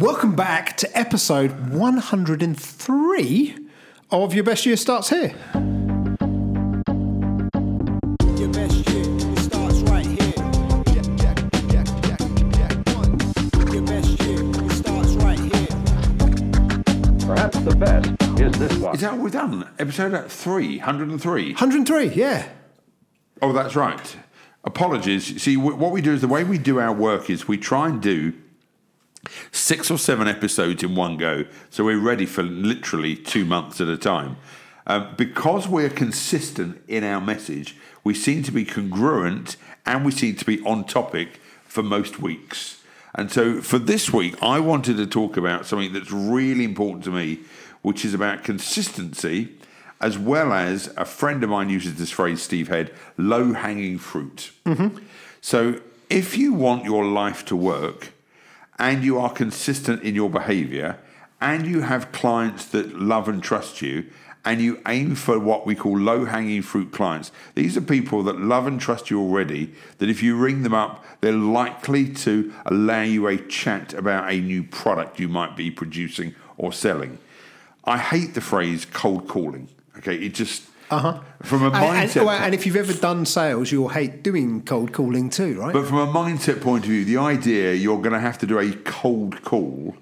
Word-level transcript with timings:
Welcome 0.00 0.34
back 0.34 0.76
to 0.78 0.98
episode 0.98 1.70
103 1.74 3.56
of 4.10 4.32
Your 4.34 4.44
Best 4.44 4.64
Year 4.64 4.78
Starts 4.78 5.10
Here. 5.10 5.34
Perhaps 17.20 17.58
the 17.60 17.76
best 17.78 18.40
is 18.40 18.58
this 18.58 18.76
one. 18.78 18.94
Is 18.94 19.00
that 19.02 19.12
what 19.12 19.20
we've 19.22 19.32
done? 19.32 19.68
Episode 19.78 20.30
303. 20.30 21.48
103, 21.50 22.06
yeah. 22.08 22.48
Oh, 23.40 23.52
that's 23.52 23.76
right. 23.76 24.16
Apologies. 24.64 25.40
See, 25.42 25.54
wh- 25.54 25.78
what 25.78 25.92
we 25.92 26.00
do 26.02 26.12
is 26.12 26.20
the 26.20 26.28
way 26.28 26.44
we 26.44 26.58
do 26.58 26.78
our 26.80 26.92
work 26.92 27.30
is 27.30 27.46
we 27.48 27.56
try 27.56 27.88
and 27.88 28.00
do 28.02 28.32
six 29.52 29.90
or 29.90 29.98
seven 29.98 30.28
episodes 30.28 30.82
in 30.82 30.94
one 30.94 31.16
go, 31.16 31.44
so 31.70 31.84
we're 31.84 31.98
ready 31.98 32.26
for 32.26 32.42
literally 32.42 33.16
two 33.16 33.44
months 33.44 33.80
at 33.80 33.88
a 33.88 33.96
time. 33.96 34.36
Um, 34.86 35.14
because 35.16 35.68
we're 35.68 35.90
consistent 35.90 36.82
in 36.88 37.04
our 37.04 37.20
message, 37.20 37.76
we 38.02 38.14
seem 38.14 38.42
to 38.44 38.50
be 38.50 38.64
congruent 38.64 39.56
and 39.86 40.04
we 40.04 40.10
seem 40.10 40.36
to 40.36 40.44
be 40.44 40.60
on 40.64 40.84
topic 40.84 41.40
for 41.64 41.82
most 41.82 42.18
weeks. 42.18 42.82
And 43.14 43.30
so 43.30 43.60
for 43.60 43.78
this 43.78 44.12
week, 44.12 44.40
I 44.42 44.60
wanted 44.60 44.96
to 44.96 45.06
talk 45.06 45.36
about 45.36 45.66
something 45.66 45.92
that's 45.92 46.10
really 46.10 46.64
important 46.64 47.04
to 47.04 47.10
me, 47.10 47.40
which 47.82 48.04
is 48.04 48.14
about 48.14 48.44
consistency, 48.44 49.52
as 50.00 50.18
well 50.18 50.52
as 50.52 50.88
a 50.96 51.04
friend 51.04 51.44
of 51.44 51.50
mine 51.50 51.68
uses 51.68 51.96
this 51.96 52.10
phrase, 52.10 52.42
Steve 52.42 52.68
Head, 52.68 52.92
low 53.16 53.52
hanging 53.52 53.98
fruit. 53.98 54.52
So 55.40 55.80
if 56.08 56.36
you 56.38 56.54
want 56.54 56.84
your 56.84 57.04
life 57.04 57.44
to 57.46 57.56
work, 57.56 58.12
and 58.80 59.04
you 59.04 59.18
are 59.18 59.30
consistent 59.30 60.02
in 60.02 60.14
your 60.14 60.30
behavior 60.30 60.98
and 61.40 61.66
you 61.66 61.82
have 61.82 62.10
clients 62.12 62.64
that 62.64 62.98
love 62.98 63.28
and 63.28 63.42
trust 63.42 63.82
you 63.82 64.06
and 64.42 64.60
you 64.62 64.80
aim 64.88 65.14
for 65.14 65.38
what 65.38 65.66
we 65.66 65.74
call 65.74 65.98
low 65.98 66.24
hanging 66.24 66.62
fruit 66.62 66.90
clients. 66.90 67.30
These 67.54 67.76
are 67.76 67.82
people 67.82 68.22
that 68.22 68.40
love 68.40 68.66
and 68.66 68.80
trust 68.80 69.10
you 69.10 69.20
already 69.20 69.74
that 69.98 70.08
if 70.08 70.22
you 70.22 70.34
ring 70.34 70.62
them 70.62 70.72
up 70.72 71.04
they're 71.20 71.32
likely 71.32 72.08
to 72.14 72.52
allow 72.64 73.02
you 73.02 73.28
a 73.28 73.36
chat 73.36 73.92
about 73.92 74.32
a 74.32 74.40
new 74.40 74.64
product 74.64 75.20
you 75.20 75.28
might 75.28 75.56
be 75.56 75.70
producing 75.70 76.34
or 76.56 76.72
selling. 76.72 77.18
I 77.84 77.98
hate 77.98 78.32
the 78.32 78.40
phrase 78.40 78.86
cold 78.86 79.28
calling 79.28 79.68
okay? 79.98 80.16
It 80.16 80.34
just 80.34 80.62
uh-huh. 80.90 81.20
from 81.42 81.62
a 81.62 81.66
And, 81.66 81.74
and- 81.76 82.10
mindset 82.10 82.24
well, 82.26 82.38
and 82.42 82.54
if 82.54 82.66
you've 82.66 82.76
ever 82.76 82.92
done 82.92 83.24
sales, 83.26 83.70
you'll 83.72 83.88
hate 83.90 84.22
doing 84.22 84.62
cold 84.62 84.92
calling 84.92 85.30
too, 85.30 85.60
right? 85.60 85.72
But 85.72 85.86
from 85.86 85.98
a 85.98 86.06
mindset 86.06 86.60
point 86.60 86.84
of 86.84 86.90
view, 86.90 87.04
the 87.04 87.16
idea 87.18 87.74
you're 87.74 87.98
going 87.98 88.12
to 88.12 88.20
have 88.20 88.38
to 88.38 88.46
do 88.46 88.58
a 88.58 88.72
cold 88.84 89.42
call, 89.42 89.96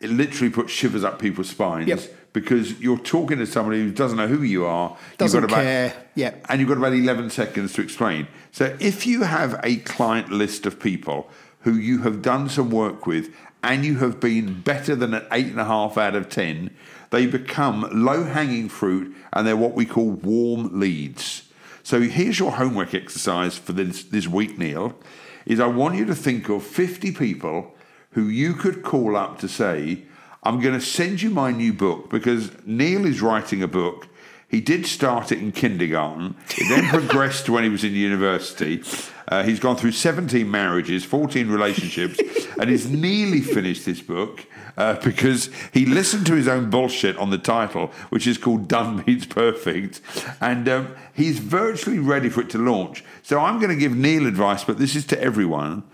it 0.00 0.10
literally 0.10 0.50
puts 0.50 0.72
shivers 0.72 1.04
up 1.04 1.18
people's 1.18 1.48
spines 1.48 1.88
Yep. 1.88 2.00
because 2.32 2.80
you're 2.80 2.98
talking 2.98 3.38
to 3.38 3.46
somebody 3.46 3.80
who 3.82 3.90
doesn't 3.92 4.18
know 4.18 4.26
who 4.26 4.42
you 4.42 4.66
are. 4.66 4.96
Doesn't 5.18 5.40
you've 5.40 5.48
got 5.50 5.56
about, 5.56 5.64
care. 5.64 5.94
Yep. 6.16 6.46
And 6.48 6.60
you've 6.60 6.68
got 6.68 6.78
about 6.78 6.92
11 6.92 7.30
seconds 7.30 7.72
to 7.74 7.82
explain. 7.82 8.26
So 8.52 8.76
if 8.80 9.06
you 9.06 9.22
have 9.22 9.58
a 9.62 9.76
client 9.76 10.30
list 10.30 10.66
of 10.66 10.78
people 10.78 11.30
who 11.64 11.72
you 11.72 12.02
have 12.02 12.22
done 12.22 12.48
some 12.48 12.70
work 12.70 13.06
with 13.06 13.34
and 13.62 13.84
you 13.84 13.98
have 13.98 14.20
been 14.20 14.60
better 14.60 14.94
than 14.94 15.14
an 15.14 15.26
eight 15.32 15.46
and 15.46 15.60
a 15.60 15.64
half 15.64 15.96
out 15.96 16.14
of 16.14 16.28
10, 16.28 16.70
they 17.10 17.26
become 17.26 17.88
low 17.90 18.24
hanging 18.24 18.68
fruit 18.68 19.14
and 19.32 19.46
they're 19.46 19.56
what 19.56 19.74
we 19.74 19.86
call 19.86 20.10
warm 20.10 20.78
leads. 20.78 21.48
So 21.82 22.02
here's 22.02 22.38
your 22.38 22.52
homework 22.52 22.94
exercise 22.94 23.56
for 23.56 23.72
this, 23.72 24.04
this 24.04 24.28
week, 24.28 24.58
Neil. 24.58 24.94
Is 25.46 25.60
I 25.60 25.66
want 25.66 25.96
you 25.96 26.04
to 26.06 26.14
think 26.14 26.48
of 26.48 26.62
50 26.62 27.12
people 27.12 27.74
who 28.10 28.28
you 28.28 28.54
could 28.54 28.82
call 28.82 29.16
up 29.16 29.38
to 29.40 29.48
say, 29.48 30.04
I'm 30.42 30.60
going 30.60 30.74
to 30.74 30.84
send 30.84 31.22
you 31.22 31.30
my 31.30 31.50
new 31.50 31.72
book 31.72 32.10
because 32.10 32.52
Neil 32.66 33.06
is 33.06 33.22
writing 33.22 33.62
a 33.62 33.68
book. 33.68 34.06
He 34.48 34.60
did 34.60 34.86
start 34.86 35.32
it 35.32 35.38
in 35.38 35.52
kindergarten. 35.52 36.36
It 36.50 36.68
then 36.68 36.88
progressed 36.88 37.48
when 37.48 37.64
he 37.64 37.70
was 37.70 37.84
in 37.84 37.92
university. 37.92 38.82
Uh, 39.28 39.42
he's 39.42 39.60
gone 39.60 39.76
through 39.76 39.92
17 39.92 40.50
marriages, 40.50 41.04
14 41.04 41.48
relationships, 41.48 42.18
and 42.60 42.70
he's 42.70 42.88
nearly 42.88 43.40
finished 43.40 43.84
this 43.84 44.00
book 44.00 44.46
uh, 44.76 44.94
because 45.00 45.50
he 45.72 45.86
listened 45.86 46.26
to 46.26 46.34
his 46.34 46.48
own 46.48 46.70
bullshit 46.70 47.16
on 47.16 47.30
the 47.30 47.38
title, 47.38 47.88
which 48.10 48.26
is 48.26 48.38
called 48.38 48.68
Done 48.68 49.02
Beats 49.02 49.26
Perfect, 49.26 50.00
and 50.40 50.68
um, 50.68 50.94
he's 51.14 51.38
virtually 51.38 51.98
ready 51.98 52.28
for 52.28 52.40
it 52.42 52.50
to 52.50 52.58
launch. 52.58 53.04
So 53.22 53.40
I'm 53.40 53.58
going 53.58 53.70
to 53.70 53.76
give 53.76 53.96
Neil 53.96 54.26
advice, 54.26 54.64
but 54.64 54.78
this 54.78 54.94
is 54.94 55.06
to 55.06 55.20
everyone 55.20 55.84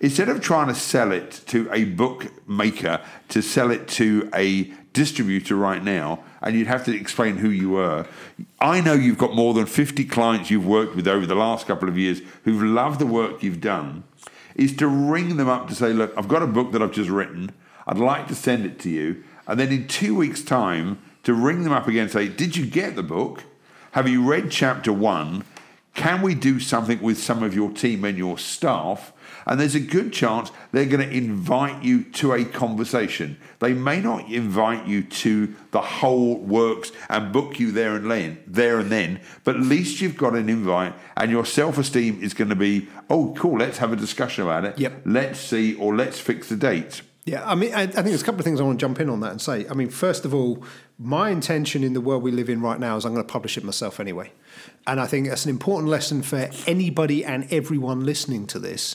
instead 0.00 0.28
of 0.28 0.40
trying 0.40 0.68
to 0.68 0.74
sell 0.74 1.10
it 1.10 1.40
to 1.46 1.70
a 1.72 1.84
bookmaker 1.84 3.00
to 3.28 3.40
sell 3.40 3.70
it 3.70 3.88
to 3.88 4.28
a 4.34 4.70
distributor 4.96 5.54
right 5.54 5.84
now 5.84 6.24
and 6.40 6.56
you'd 6.56 6.66
have 6.66 6.84
to 6.86 6.96
explain 6.96 7.36
who 7.36 7.50
you 7.50 7.70
were. 7.70 8.06
I 8.60 8.80
know 8.80 8.94
you've 8.94 9.18
got 9.18 9.34
more 9.34 9.52
than 9.52 9.66
50 9.66 10.06
clients 10.06 10.50
you've 10.50 10.66
worked 10.66 10.96
with 10.96 11.06
over 11.06 11.26
the 11.26 11.34
last 11.34 11.66
couple 11.66 11.86
of 11.86 11.98
years 11.98 12.22
who've 12.44 12.62
loved 12.62 12.98
the 12.98 13.06
work 13.06 13.42
you've 13.42 13.60
done 13.60 14.04
is 14.54 14.74
to 14.76 14.88
ring 14.88 15.36
them 15.36 15.50
up 15.50 15.68
to 15.68 15.74
say 15.74 15.92
look 15.92 16.14
i've 16.16 16.28
got 16.28 16.42
a 16.42 16.46
book 16.46 16.72
that 16.72 16.82
i've 16.82 16.92
just 16.92 17.10
written. 17.10 17.52
I'd 17.86 17.98
like 17.98 18.26
to 18.28 18.34
send 18.34 18.64
it 18.64 18.80
to 18.80 18.90
you. 18.90 19.22
And 19.46 19.60
then 19.60 19.70
in 19.70 19.86
two 19.86 20.16
weeks 20.16 20.42
time 20.42 20.98
to 21.22 21.34
ring 21.34 21.62
them 21.62 21.72
up 21.72 21.86
again 21.86 22.04
and 22.04 22.10
say 22.10 22.26
did 22.28 22.56
you 22.56 22.64
get 22.64 22.96
the 22.96 23.02
book? 23.02 23.44
Have 23.92 24.08
you 24.08 24.22
read 24.28 24.50
chapter 24.50 24.92
one 24.92 25.44
can 25.96 26.22
we 26.22 26.34
do 26.34 26.60
something 26.60 27.00
with 27.02 27.18
some 27.18 27.42
of 27.42 27.54
your 27.54 27.70
team 27.70 28.04
and 28.04 28.16
your 28.16 28.38
staff? 28.38 29.12
And 29.46 29.60
there's 29.60 29.76
a 29.76 29.80
good 29.80 30.12
chance 30.12 30.50
they're 30.72 30.86
going 30.86 31.08
to 31.08 31.16
invite 31.16 31.82
you 31.82 32.02
to 32.04 32.32
a 32.32 32.44
conversation. 32.44 33.38
They 33.60 33.72
may 33.72 34.00
not 34.00 34.28
invite 34.28 34.86
you 34.86 35.04
to 35.04 35.54
the 35.70 35.80
whole 35.80 36.36
works 36.36 36.92
and 37.08 37.32
book 37.32 37.58
you 37.58 37.70
there 37.70 37.94
and 37.94 38.10
then, 38.10 38.42
there 38.46 38.80
and 38.80 38.90
then, 38.90 39.20
but 39.44 39.56
at 39.56 39.62
least 39.62 40.00
you've 40.00 40.16
got 40.16 40.34
an 40.34 40.48
invite, 40.48 40.94
and 41.16 41.30
your 41.30 41.46
self-esteem 41.46 42.22
is 42.22 42.34
going 42.34 42.50
to 42.50 42.56
be, 42.56 42.88
oh, 43.08 43.34
cool. 43.36 43.58
Let's 43.58 43.78
have 43.78 43.92
a 43.92 43.96
discussion 43.96 44.44
about 44.44 44.64
it. 44.64 44.78
Yep. 44.78 45.02
Let's 45.04 45.38
see, 45.38 45.74
or 45.74 45.94
let's 45.94 46.18
fix 46.18 46.48
the 46.48 46.56
date. 46.56 47.02
Yeah, 47.24 47.48
I 47.48 47.54
mean, 47.54 47.72
I, 47.72 47.82
I 47.82 47.86
think 47.86 48.06
there's 48.06 48.22
a 48.22 48.24
couple 48.24 48.40
of 48.40 48.44
things 48.44 48.60
I 48.60 48.64
want 48.64 48.78
to 48.78 48.84
jump 48.84 49.00
in 49.00 49.08
on 49.08 49.20
that 49.20 49.32
and 49.32 49.40
say. 49.40 49.66
I 49.68 49.74
mean, 49.74 49.90
first 49.90 50.24
of 50.24 50.34
all, 50.34 50.62
my 50.98 51.30
intention 51.30 51.82
in 51.82 51.92
the 51.92 52.00
world 52.00 52.22
we 52.22 52.30
live 52.30 52.48
in 52.48 52.60
right 52.60 52.78
now 52.78 52.96
is 52.96 53.04
I'm 53.04 53.14
going 53.14 53.26
to 53.26 53.32
publish 53.32 53.56
it 53.56 53.64
myself 53.64 53.98
anyway. 53.98 54.30
And 54.86 55.00
I 55.00 55.06
think 55.06 55.28
that's 55.28 55.44
an 55.44 55.50
important 55.50 55.90
lesson 55.90 56.22
for 56.22 56.48
anybody 56.66 57.24
and 57.24 57.52
everyone 57.52 58.06
listening 58.06 58.46
to 58.48 58.58
this. 58.58 58.94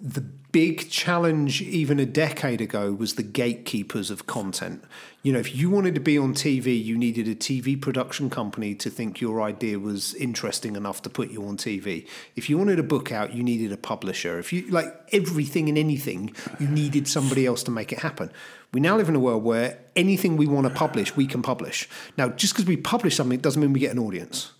The 0.00 0.20
big 0.20 0.90
challenge, 0.90 1.62
even 1.62 1.98
a 1.98 2.04
decade 2.04 2.60
ago, 2.60 2.92
was 2.92 3.14
the 3.14 3.22
gatekeepers 3.22 4.10
of 4.10 4.26
content. 4.26 4.84
You 5.22 5.32
know, 5.32 5.38
if 5.38 5.54
you 5.56 5.70
wanted 5.70 5.94
to 5.94 6.00
be 6.00 6.18
on 6.18 6.34
TV, 6.34 6.82
you 6.82 6.98
needed 6.98 7.26
a 7.26 7.34
TV 7.34 7.80
production 7.80 8.28
company 8.28 8.74
to 8.74 8.90
think 8.90 9.20
your 9.20 9.40
idea 9.40 9.78
was 9.78 10.14
interesting 10.14 10.76
enough 10.76 11.00
to 11.02 11.10
put 11.10 11.30
you 11.30 11.46
on 11.46 11.56
TV. 11.56 12.06
If 12.36 12.50
you 12.50 12.58
wanted 12.58 12.78
a 12.78 12.82
book 12.82 13.10
out, 13.10 13.32
you 13.32 13.42
needed 13.42 13.72
a 13.72 13.78
publisher. 13.78 14.38
If 14.38 14.52
you 14.52 14.68
like 14.68 14.88
everything 15.12 15.70
and 15.70 15.78
anything, 15.78 16.34
you 16.60 16.68
needed 16.68 17.08
somebody 17.08 17.46
else 17.46 17.62
to 17.62 17.70
make 17.70 17.90
it 17.90 18.00
happen. 18.00 18.30
We 18.74 18.80
now 18.80 18.96
live 18.96 19.08
in 19.08 19.14
a 19.14 19.20
world 19.20 19.44
where 19.44 19.78
anything 19.96 20.36
we 20.36 20.46
want 20.46 20.66
to 20.66 20.74
publish, 20.74 21.16
we 21.16 21.26
can 21.26 21.40
publish. 21.40 21.88
Now, 22.18 22.28
just 22.28 22.52
because 22.52 22.66
we 22.66 22.76
publish 22.76 23.16
something 23.16 23.38
doesn't 23.38 23.60
mean 23.62 23.72
we 23.72 23.80
get 23.80 23.92
an 23.92 23.98
audience. 23.98 24.52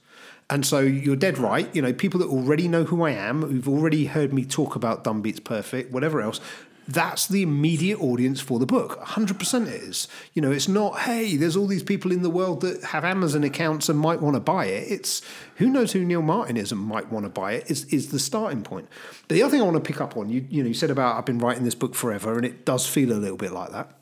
And 0.53 0.67
so 0.67 0.81
you're 0.81 1.17
dead 1.17 1.39
right. 1.39 1.75
You 1.75 1.81
know, 1.81 1.95
people 1.95 2.21
that 2.21 2.29
already 2.29 2.69
know 2.69 2.85
who 2.85 3.05
I 3.05 3.13
am, 3.13 3.41
who've 3.41 3.67
already 3.67 4.05
heard 4.05 4.35
me 4.35 4.45
talk 4.45 4.77
about 4.77 5.03
Done 5.03 5.23
Beats 5.23 5.41
Perfect, 5.41 5.91
whatever 5.91 6.21
else, 6.21 6.43
that's 6.87 7.27
the 7.27 7.41
immediate 7.41 7.99
audience 8.03 8.39
for 8.39 8.59
the 8.59 8.67
book. 8.67 9.01
100% 9.01 9.67
it 9.67 9.83
is. 9.83 10.09
You 10.35 10.43
know, 10.43 10.51
it's 10.51 10.69
not, 10.69 10.99
hey, 11.01 11.37
there's 11.37 11.57
all 11.57 11.67
these 11.67 11.83
people 11.83 12.13
in 12.13 12.21
the 12.21 12.29
world 12.29 12.61
that 12.61 12.85
have 12.85 13.03
Amazon 13.03 13.45
accounts 13.45 13.89
and 13.89 13.99
might 13.99 14.21
want 14.21 14.35
to 14.35 14.41
buy 14.41 14.67
it. 14.67 14.93
It's 14.93 15.23
who 15.57 15.71
knows 15.71 15.93
who 15.93 16.05
Neil 16.05 16.21
Martin 16.21 16.59
is 16.59 16.71
and 16.71 16.83
might 16.83 17.11
want 17.11 17.25
to 17.25 17.31
buy 17.31 17.53
it 17.53 17.71
is, 17.71 17.87
is 17.87 18.11
the 18.11 18.19
starting 18.19 18.63
point. 18.63 18.89
But 19.29 19.37
the 19.37 19.43
other 19.43 19.53
thing 19.53 19.63
I 19.63 19.65
want 19.65 19.83
to 19.83 19.93
pick 19.93 20.03
up 20.03 20.19
on, 20.19 20.29
you, 20.29 20.45
you 20.51 20.63
know, 20.63 20.69
you 20.69 20.75
said 20.75 20.91
about 20.91 21.17
I've 21.17 21.25
been 21.25 21.39
writing 21.39 21.65
this 21.65 21.75
book 21.75 21.95
forever, 21.95 22.37
and 22.37 22.45
it 22.45 22.67
does 22.67 22.87
feel 22.87 23.11
a 23.11 23.15
little 23.15 23.39
bit 23.39 23.53
like 23.53 23.71
that. 23.71 24.02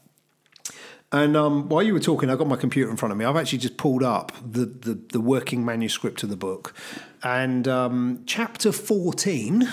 And 1.12 1.36
um, 1.36 1.68
while 1.68 1.83
you 1.83 1.92
were 1.92 2.01
talking, 2.01 2.30
I 2.30 2.36
got 2.36 2.47
my 2.47 2.57
computer 2.57 2.89
in 2.91 2.97
front 2.97 3.10
of 3.10 3.18
me. 3.18 3.24
I've 3.24 3.36
actually 3.36 3.59
just 3.59 3.77
pulled 3.77 4.03
up 4.03 4.33
the, 4.45 4.66
the, 4.66 4.95
the 5.12 5.21
working 5.21 5.65
manuscript 5.65 6.22
of 6.22 6.28
the 6.28 6.36
book. 6.36 6.72
And 7.22 7.66
um, 7.66 8.22
chapter 8.27 8.71
14 8.71 9.68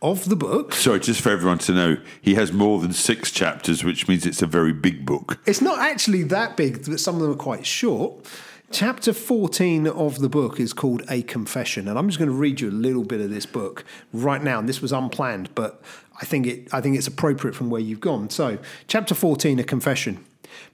of 0.00 0.28
the 0.30 0.36
book, 0.36 0.72
So, 0.72 0.98
just 0.98 1.20
for 1.20 1.28
everyone 1.28 1.58
to 1.58 1.72
know, 1.72 1.96
he 2.22 2.34
has 2.34 2.52
more 2.52 2.80
than 2.80 2.94
six 2.94 3.30
chapters, 3.30 3.84
which 3.84 4.08
means 4.08 4.24
it's 4.24 4.40
a 4.40 4.46
very 4.46 4.72
big 4.72 5.04
book. 5.04 5.38
it's 5.46 5.60
not 5.60 5.78
actually 5.78 6.22
that 6.24 6.56
big, 6.56 6.86
but 6.86 6.98
some 6.98 7.16
of 7.16 7.20
them 7.20 7.30
are 7.32 7.36
quite 7.36 7.66
short. 7.66 8.26
Chapter 8.70 9.12
14 9.12 9.88
of 9.88 10.20
the 10.20 10.28
book 10.28 10.58
is 10.60 10.72
called 10.72 11.02
A 11.10 11.22
Confession. 11.22 11.88
And 11.88 11.98
I'm 11.98 12.08
just 12.08 12.18
going 12.18 12.30
to 12.30 12.36
read 12.36 12.60
you 12.60 12.70
a 12.70 12.72
little 12.72 13.04
bit 13.04 13.20
of 13.20 13.28
this 13.28 13.44
book 13.44 13.84
right 14.12 14.42
now. 14.42 14.60
And 14.60 14.68
this 14.68 14.80
was 14.80 14.92
unplanned, 14.92 15.54
but 15.54 15.82
I 16.22 16.24
think, 16.24 16.46
it, 16.46 16.72
I 16.72 16.80
think 16.80 16.96
it's 16.96 17.08
appropriate 17.08 17.54
from 17.54 17.68
where 17.68 17.80
you've 17.80 18.00
gone. 18.00 18.30
So, 18.30 18.58
chapter 18.86 19.14
14, 19.14 19.58
A 19.58 19.64
Confession. 19.64 20.24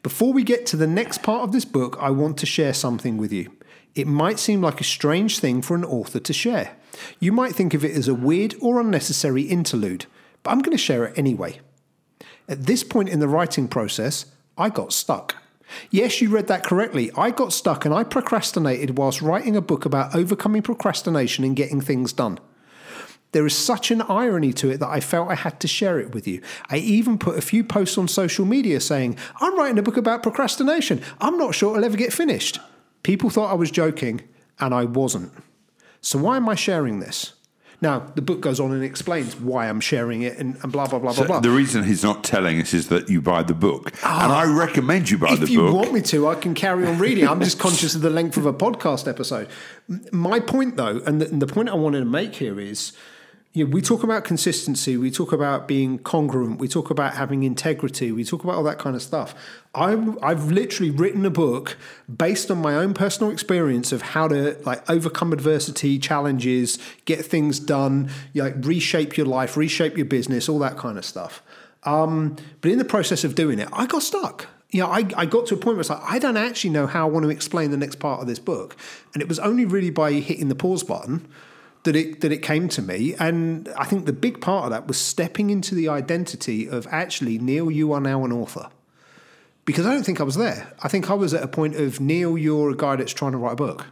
Before 0.03 0.33
we 0.33 0.43
get 0.43 0.67
to 0.67 0.77
the 0.77 0.87
next 0.87 1.23
part 1.23 1.43
of 1.43 1.53
this 1.53 1.65
book, 1.65 1.97
I 2.01 2.11
want 2.11 2.39
to 2.39 2.47
share 2.47 2.75
something 2.75 3.17
with 3.17 3.33
you. 3.33 3.53
It 3.95 4.07
might 4.07 4.39
seem 4.39 4.61
like 4.61 4.81
a 4.81 4.85
strange 4.85 5.39
thing 5.39 5.63
for 5.63 5.75
an 5.75 5.85
author 5.85 6.21
to 6.21 6.33
share. 6.33 6.77
You 7.19 7.33
might 7.33 7.55
think 7.55 7.75
of 7.75 7.85
it 7.85 7.97
as 7.97 8.09
a 8.09 8.15
weird 8.15 8.55
or 8.61 8.81
unnecessary 8.81 9.43
interlude, 9.43 10.07
but 10.43 10.51
I'm 10.51 10.61
going 10.61 10.77
to 10.77 10.83
share 10.83 11.05
it 11.07 11.19
anyway. 11.19 11.61
At 12.49 12.67
this 12.67 12.85
point 12.85 13.09
in 13.09 13.21
the 13.21 13.29
writing 13.29 13.69
process, 13.69 14.27
I 14.57 14.69
got 14.69 14.93
stuck. 14.93 15.37
Yes, 15.91 16.21
you 16.21 16.29
read 16.29 16.47
that 16.47 16.65
correctly. 16.65 17.11
I 17.17 17.31
got 17.31 17.53
stuck 17.53 17.85
and 17.85 17.93
I 17.93 18.05
procrastinated 18.05 18.99
whilst 18.99 19.21
writing 19.21 19.57
a 19.57 19.61
book 19.61 19.85
about 19.85 20.15
overcoming 20.15 20.63
procrastination 20.63 21.45
and 21.45 21.57
getting 21.57 21.81
things 21.81 22.13
done. 22.13 22.39
There 23.37 23.45
is 23.45 23.55
such 23.55 23.91
an 23.91 24.01
irony 24.01 24.55
to 24.55 24.71
it 24.71 24.81
that 24.81 24.89
I 24.89 25.01
felt 25.01 25.29
I 25.29 25.35
had 25.35 25.61
to 25.61 25.69
share 25.69 26.01
it 26.01 26.15
with 26.15 26.27
you. 26.27 26.41
I 26.71 26.79
even 26.79 27.19
put 27.19 27.37
a 27.37 27.43
few 27.43 27.65
posts 27.65 27.99
on 27.99 28.09
social 28.09 28.47
media 28.47 28.81
saying, 28.81 29.19
I'm 29.43 29.59
writing 29.59 29.79
a 29.79 29.83
book 29.83 29.99
about 29.99 30.23
procrastination. 30.23 31.03
I'm 31.21 31.37
not 31.37 31.55
sure 31.55 31.73
it'll 31.73 31.85
ever 31.85 31.99
get 31.99 32.15
finished. 32.15 32.59
People 33.03 33.29
thought 33.29 33.51
I 33.51 33.55
was 33.55 33.71
joking, 33.71 34.23
and 34.59 34.73
I 34.73 34.87
wasn't. 34.87 35.35
So, 36.01 36.19
why 36.19 36.39
am 36.39 36.49
I 36.49 36.55
sharing 36.55 37.01
this? 37.01 37.35
Now, 37.83 38.11
the 38.15 38.23
book 38.23 38.41
goes 38.41 38.59
on 38.59 38.73
and 38.73 38.83
explains 38.83 39.39
why 39.39 39.69
I'm 39.69 39.81
sharing 39.81 40.23
it 40.23 40.39
and, 40.39 40.57
and 40.63 40.73
blah, 40.73 40.87
blah, 40.87 40.99
blah, 40.99 41.13
So 41.13 41.25
blah, 41.25 41.27
blah. 41.27 41.41
the 41.41 41.51
reason 41.51 41.85
he's 41.85 42.03
not 42.03 42.25
telling 42.25 42.59
us 42.59 42.73
is 42.73 42.89
that 42.89 43.11
you 43.11 43.21
buy 43.21 43.43
the 43.43 43.53
book, 43.53 43.93
ah. 44.03 44.25
and 44.25 44.33
I 44.33 44.45
recommend 44.45 45.11
you 45.11 45.19
buy 45.19 45.35
the 45.35 45.41
book. 45.41 45.43
if 45.43 45.51
you 45.51 45.75
want 45.75 45.93
me 45.93 46.01
to, 46.01 46.27
I 46.27 46.37
can 46.37 46.55
carry 46.55 46.87
on 46.87 46.99
reading. 46.99 47.29
I'm 47.29 47.41
just 47.43 47.59
conscious 47.59 47.95
of 47.95 48.01
the 48.01 48.09
length 48.09 48.39
of 48.39 48.47
a 48.47 48.55
podcast 48.55 49.07
episode. 49.07 49.51
My 50.11 50.41
point, 50.41 50.79
though, 50.79 51.03
and 51.05 51.21
the, 51.21 51.29
and 51.29 51.43
the 51.43 51.47
point 51.47 51.69
I 51.69 51.75
wanted 51.75 51.99
to 51.99 52.07
make 52.07 52.37
here 52.37 52.59
is, 52.59 52.93
you 53.57 53.65
know, 53.65 53.71
we 53.71 53.81
talk 53.81 54.03
about 54.03 54.23
consistency, 54.23 54.99
we 54.99 55.11
talk 55.11 55.33
about 55.33 55.67
being 55.67 55.99
congruent, 56.01 56.59
we 56.59 56.69
talk 56.69 56.91
about 56.91 57.15
having 57.15 57.43
integrity, 57.43 58.13
we 58.13 58.23
talk 58.23 58.45
about 58.45 58.57
all 58.57 58.63
that 58.65 58.79
kind 58.79 58.95
of 58.95 59.01
stuff. 59.01 59.35
I'm, 59.75 60.23
I've 60.23 60.53
literally 60.53 60.91
written 60.91 61.25
a 61.25 61.31
book 61.31 61.79
based 62.15 62.51
on 62.51 62.59
my 62.59 62.75
own 62.75 62.93
personal 62.93 63.33
experience 63.33 63.93
of 63.93 64.03
how 64.03 64.29
to 64.29 64.59
like 64.67 64.89
overcome 64.91 65.33
adversity, 65.33 65.99
challenges, 65.99 66.79
get 67.07 67.25
things 67.25 67.59
done, 67.59 68.11
you 68.35 68.43
know, 68.43 68.51
like 68.51 68.57
reshape 68.63 69.17
your 69.17 69.25
life, 69.25 69.57
reshape 69.57 69.97
your 69.97 70.05
business, 70.05 70.51
all 70.51 70.59
that 70.59 70.77
kind 70.77 70.99
of 70.99 71.07
stuff. 71.07 71.43
Um, 71.85 72.37
but 72.61 72.71
in 72.71 72.77
the 72.77 72.85
process 72.85 73.25
of 73.25 73.35
doing 73.35 73.59
it, 73.59 73.71
I 73.73 73.87
got 73.87 74.03
stuck. 74.03 74.49
Know, 74.75 74.89
I, 74.89 75.09
I 75.17 75.25
got 75.25 75.47
to 75.47 75.55
a 75.55 75.57
point 75.57 75.77
where 75.77 75.81
it's 75.81 75.89
like, 75.89 76.03
I 76.03 76.19
don't 76.19 76.37
actually 76.37 76.71
know 76.71 76.87
how 76.87 77.09
I 77.09 77.11
want 77.11 77.25
to 77.25 77.31
explain 77.31 77.71
the 77.71 77.79
next 77.79 78.01
part 78.01 78.21
of 78.21 78.27
this 78.27 78.39
book. 78.39 78.77
And 79.15 79.23
it 79.23 79.31
was 79.31 79.39
only 79.39 79.65
really 79.65 79.89
by 79.89 80.13
hitting 80.13 80.51
the 80.51 80.55
pause 80.55 80.83
button 80.83 81.27
that 81.87 81.97
it 81.97 82.21
that 82.21 82.31
it 82.31 82.43
came 82.43 82.69
to 82.69 82.83
me. 82.83 83.15
And 83.19 83.69
I 83.77 83.85
think 83.85 84.05
the 84.07 84.13
big 84.13 84.41
part 84.41 84.65
of 84.67 84.71
that 84.71 84.87
was 84.87 84.99
stepping 84.99 85.51
into 85.51 85.75
the 85.75 85.89
identity 85.89 86.69
of 86.69 86.87
actually, 86.91 87.39
Neil, 87.39 87.71
you 87.71 87.93
are 87.93 88.01
now 88.01 88.25
an 88.25 88.33
author. 88.33 88.69
Because 89.65 89.85
I 89.87 89.93
don't 89.93 90.05
think 90.05 90.21
I 90.21 90.25
was 90.25 90.37
there. 90.37 90.73
I 90.85 90.89
think 90.89 91.11
I 91.11 91.15
was 91.15 91.35
at 91.35 91.43
a 91.43 91.49
point 91.49 91.75
of 91.75 91.99
Neil, 92.01 92.39
you're 92.39 92.71
a 92.71 92.77
guy 92.77 92.95
that's 92.97 93.13
trying 93.13 93.33
to 93.33 93.39
write 93.39 93.55
a 93.55 93.57
book. 93.57 93.87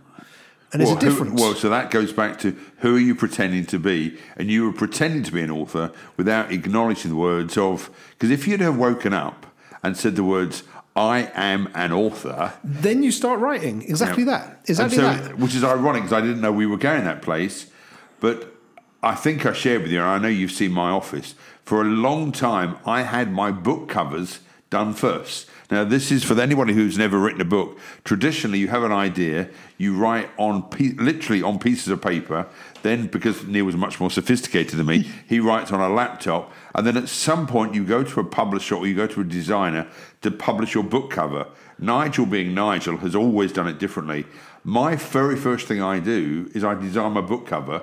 And 0.73 0.81
there's 0.81 0.91
well, 0.91 0.99
a 0.99 1.01
who- 1.01 1.11
difference. 1.11 1.41
well, 1.41 1.55
so 1.55 1.69
that 1.69 1.91
goes 1.91 2.13
back 2.13 2.39
to 2.41 2.57
who 2.79 2.97
are 2.97 3.01
you 3.01 3.15
pretending 3.15 3.65
to 3.67 3.79
be? 3.79 4.17
And 4.37 4.51
you 4.51 4.65
were 4.67 4.73
pretending 4.73 5.23
to 5.25 5.33
be 5.33 5.43
an 5.43 5.51
author 5.51 5.91
without 6.17 6.53
acknowledging 6.53 7.11
the 7.13 7.17
words 7.17 7.57
of. 7.57 7.91
Because 8.11 8.31
if 8.31 8.47
you'd 8.47 8.61
have 8.61 8.77
woken 8.77 9.13
up 9.13 9.47
and 9.83 9.97
said 9.97 10.15
the 10.17 10.25
words, 10.25 10.63
I 10.97 11.31
am 11.35 11.69
an 11.75 11.93
author, 11.93 12.53
then 12.63 13.03
you 13.03 13.11
start 13.11 13.41
writing. 13.41 13.83
Exactly 13.83 14.23
Yeah. 14.25 14.31
that. 14.39 14.61
Exactly 14.67 14.97
so, 14.99 15.03
that. 15.03 15.39
Which 15.39 15.55
is 15.57 15.65
ironic 15.65 16.03
because 16.05 16.13
I 16.13 16.21
didn't 16.21 16.41
know 16.41 16.53
we 16.53 16.67
were 16.67 16.77
going 16.77 17.05
that 17.05 17.23
place. 17.23 17.67
But 18.25 18.55
I 19.03 19.15
think 19.17 19.45
I 19.45 19.53
shared 19.53 19.83
with 19.83 19.91
you, 19.91 20.01
and 20.01 20.09
I 20.09 20.17
know 20.17 20.29
you've 20.29 20.51
seen 20.51 20.73
my 20.73 20.89
office. 20.89 21.35
For 21.63 21.83
a 21.83 21.85
long 21.85 22.33
time, 22.33 22.79
I 22.87 23.03
had 23.03 23.31
my 23.31 23.51
book 23.51 23.87
covers 23.87 24.41
done 24.71 24.95
first. 24.95 25.47
Now, 25.71 25.85
this 25.85 26.11
is 26.11 26.25
for 26.25 26.41
anybody 26.41 26.73
who's 26.73 26.97
never 26.97 27.19
written 27.19 27.43
a 27.43 27.45
book. 27.45 27.79
Traditionally, 28.03 28.61
you 28.61 28.69
have 28.69 28.83
an 28.83 28.93
idea, 28.93 29.51
you 29.77 29.95
write 29.95 30.31
on 30.39 30.67
literally 30.97 31.43
on 31.43 31.59
pieces 31.59 31.89
of 31.89 32.01
paper. 32.01 32.47
Then, 32.81 33.09
because 33.09 33.47
Neil 33.47 33.67
was 33.67 33.77
much 33.77 34.01
more 34.01 34.11
sophisticated 34.11 34.79
than 34.79 34.87
me, 34.87 35.01
he 35.29 35.39
writes 35.39 35.71
on 35.71 35.83
a 35.83 35.91
laptop. 35.91 36.51
And 36.75 36.87
then 36.87 36.97
at 36.97 37.11
some 37.11 37.47
point, 37.47 37.75
you 37.75 37.85
go 37.85 38.03
to 38.05 38.21
a 38.21 38.25
publisher 38.25 38.77
or 38.77 38.87
you 38.87 38.95
go 38.95 39.07
to 39.07 39.21
a 39.21 39.25
designer 39.25 39.87
to 40.23 40.31
publish 40.31 40.73
your 40.73 40.85
book 40.85 41.11
cover. 41.11 41.47
Nigel, 41.79 42.25
being 42.25 42.55
Nigel, 42.55 42.97
has 42.97 43.15
always 43.15 43.53
done 43.53 43.69
it 43.69 43.79
differently. 43.79 44.25
My 44.63 44.97
very 44.97 45.37
first 45.37 45.69
thing 45.69 45.83
I 45.83 45.99
do 45.99 46.51
is 46.55 46.65
I 46.65 46.73
design 46.73 47.13
my 47.13 47.21
book 47.21 47.47
cover 47.47 47.83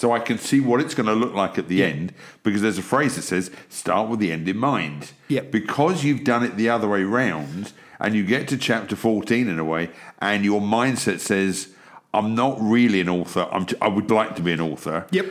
so 0.00 0.12
I 0.12 0.18
can 0.18 0.38
see 0.38 0.60
what 0.60 0.80
it's 0.80 0.94
going 0.94 1.08
to 1.08 1.12
look 1.12 1.34
like 1.34 1.58
at 1.58 1.68
the 1.68 1.84
end 1.84 2.14
because 2.42 2.62
there's 2.62 2.78
a 2.78 2.82
phrase 2.82 3.16
that 3.16 3.22
says 3.22 3.50
start 3.68 4.08
with 4.08 4.18
the 4.18 4.32
end 4.32 4.48
in 4.48 4.56
mind. 4.56 5.12
Yep. 5.28 5.50
Because 5.50 6.04
you've 6.04 6.24
done 6.24 6.42
it 6.42 6.56
the 6.56 6.70
other 6.70 6.88
way 6.88 7.02
round 7.02 7.74
and 7.98 8.14
you 8.14 8.24
get 8.24 8.48
to 8.48 8.56
chapter 8.56 8.96
14 8.96 9.46
in 9.46 9.58
a 9.58 9.64
way 9.64 9.90
and 10.18 10.42
your 10.42 10.62
mindset 10.62 11.20
says 11.20 11.74
I'm 12.14 12.34
not 12.34 12.56
really 12.58 13.02
an 13.02 13.10
author. 13.10 13.46
I'm 13.52 13.66
t- 13.66 13.76
I 13.82 13.88
would 13.88 14.10
like 14.10 14.36
to 14.36 14.42
be 14.42 14.52
an 14.52 14.60
author. 14.62 15.06
Yep. 15.10 15.26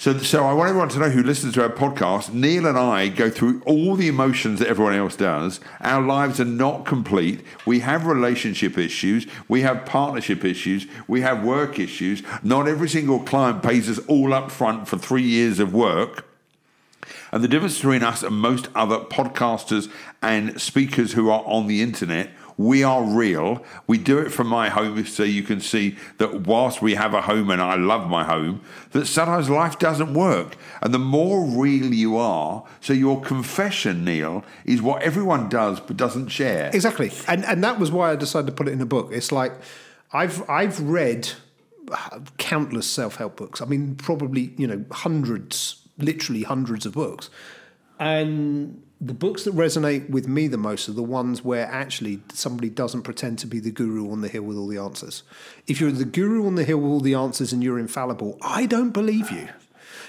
So, 0.00 0.16
so 0.18 0.44
I 0.44 0.52
want 0.52 0.68
everyone 0.68 0.90
to 0.90 1.00
know 1.00 1.10
who 1.10 1.24
listens 1.24 1.54
to 1.54 1.62
our 1.64 1.70
podcast. 1.70 2.32
Neil 2.32 2.66
and 2.66 2.78
I 2.78 3.08
go 3.08 3.28
through 3.28 3.62
all 3.66 3.96
the 3.96 4.06
emotions 4.06 4.60
that 4.60 4.68
everyone 4.68 4.94
else 4.94 5.16
does. 5.16 5.58
Our 5.80 6.00
lives 6.00 6.38
are 6.40 6.44
not 6.44 6.86
complete. 6.86 7.40
We 7.66 7.80
have 7.80 8.06
relationship 8.06 8.78
issues. 8.78 9.26
We 9.48 9.62
have 9.62 9.84
partnership 9.86 10.44
issues. 10.44 10.86
We 11.08 11.22
have 11.22 11.42
work 11.42 11.80
issues. 11.80 12.22
Not 12.44 12.68
every 12.68 12.88
single 12.88 13.18
client 13.18 13.60
pays 13.64 13.90
us 13.90 13.98
all 14.06 14.32
up 14.32 14.52
front 14.52 14.86
for 14.86 14.98
three 14.98 15.24
years 15.24 15.58
of 15.58 15.74
work. 15.74 16.24
And 17.32 17.42
the 17.42 17.48
difference 17.48 17.74
between 17.74 18.04
us 18.04 18.22
and 18.22 18.36
most 18.36 18.68
other 18.76 19.00
podcasters 19.00 19.90
and 20.22 20.60
speakers 20.60 21.14
who 21.14 21.28
are 21.28 21.42
on 21.44 21.66
the 21.66 21.82
internet, 21.82 22.30
we 22.58 22.82
are 22.82 23.04
real. 23.04 23.64
We 23.86 23.98
do 23.98 24.18
it 24.18 24.30
from 24.30 24.48
my 24.48 24.68
home 24.68 25.06
so 25.06 25.22
you 25.22 25.44
can 25.44 25.60
see 25.60 25.96
that 26.18 26.42
whilst 26.42 26.82
we 26.82 26.96
have 26.96 27.14
a 27.14 27.22
home 27.22 27.50
and 27.50 27.62
I 27.62 27.76
love 27.76 28.10
my 28.10 28.24
home, 28.24 28.60
that 28.90 29.06
sometimes 29.06 29.48
life 29.48 29.78
doesn't 29.78 30.12
work. 30.12 30.56
And 30.82 30.92
the 30.92 30.98
more 30.98 31.46
real 31.46 31.94
you 31.94 32.16
are, 32.16 32.64
so 32.80 32.92
your 32.92 33.20
confession, 33.20 34.04
Neil, 34.04 34.44
is 34.64 34.82
what 34.82 35.02
everyone 35.02 35.48
does 35.48 35.78
but 35.78 35.96
doesn't 35.96 36.28
share. 36.28 36.70
Exactly, 36.74 37.12
and 37.28 37.44
and 37.44 37.62
that 37.62 37.78
was 37.78 37.92
why 37.92 38.10
I 38.10 38.16
decided 38.16 38.46
to 38.48 38.52
put 38.52 38.66
it 38.66 38.72
in 38.72 38.80
a 38.80 38.86
book. 38.86 39.10
It's 39.12 39.30
like 39.30 39.52
I've 40.12 40.48
I've 40.50 40.80
read 40.80 41.30
countless 42.38 42.88
self 42.88 43.16
help 43.16 43.36
books. 43.36 43.62
I 43.62 43.66
mean, 43.66 43.94
probably 43.94 44.52
you 44.56 44.66
know 44.66 44.84
hundreds, 44.90 45.86
literally 45.96 46.42
hundreds 46.42 46.86
of 46.86 46.94
books, 46.94 47.30
and 48.00 48.82
the 49.00 49.14
books 49.14 49.44
that 49.44 49.54
resonate 49.54 50.10
with 50.10 50.26
me 50.26 50.48
the 50.48 50.58
most 50.58 50.88
are 50.88 50.92
the 50.92 51.02
ones 51.02 51.44
where 51.44 51.66
actually 51.66 52.20
somebody 52.32 52.68
doesn't 52.68 53.02
pretend 53.02 53.38
to 53.38 53.46
be 53.46 53.60
the 53.60 53.70
guru 53.70 54.10
on 54.10 54.22
the 54.22 54.28
hill 54.28 54.42
with 54.42 54.56
all 54.56 54.66
the 54.66 54.78
answers. 54.78 55.22
If 55.68 55.80
you're 55.80 55.92
the 55.92 56.04
guru 56.04 56.46
on 56.46 56.56
the 56.56 56.64
hill 56.64 56.78
with 56.78 56.90
all 56.90 57.00
the 57.00 57.14
answers 57.14 57.52
and 57.52 57.62
you're 57.62 57.78
infallible, 57.78 58.38
I 58.42 58.66
don't 58.66 58.90
believe 58.90 59.30
you. 59.30 59.48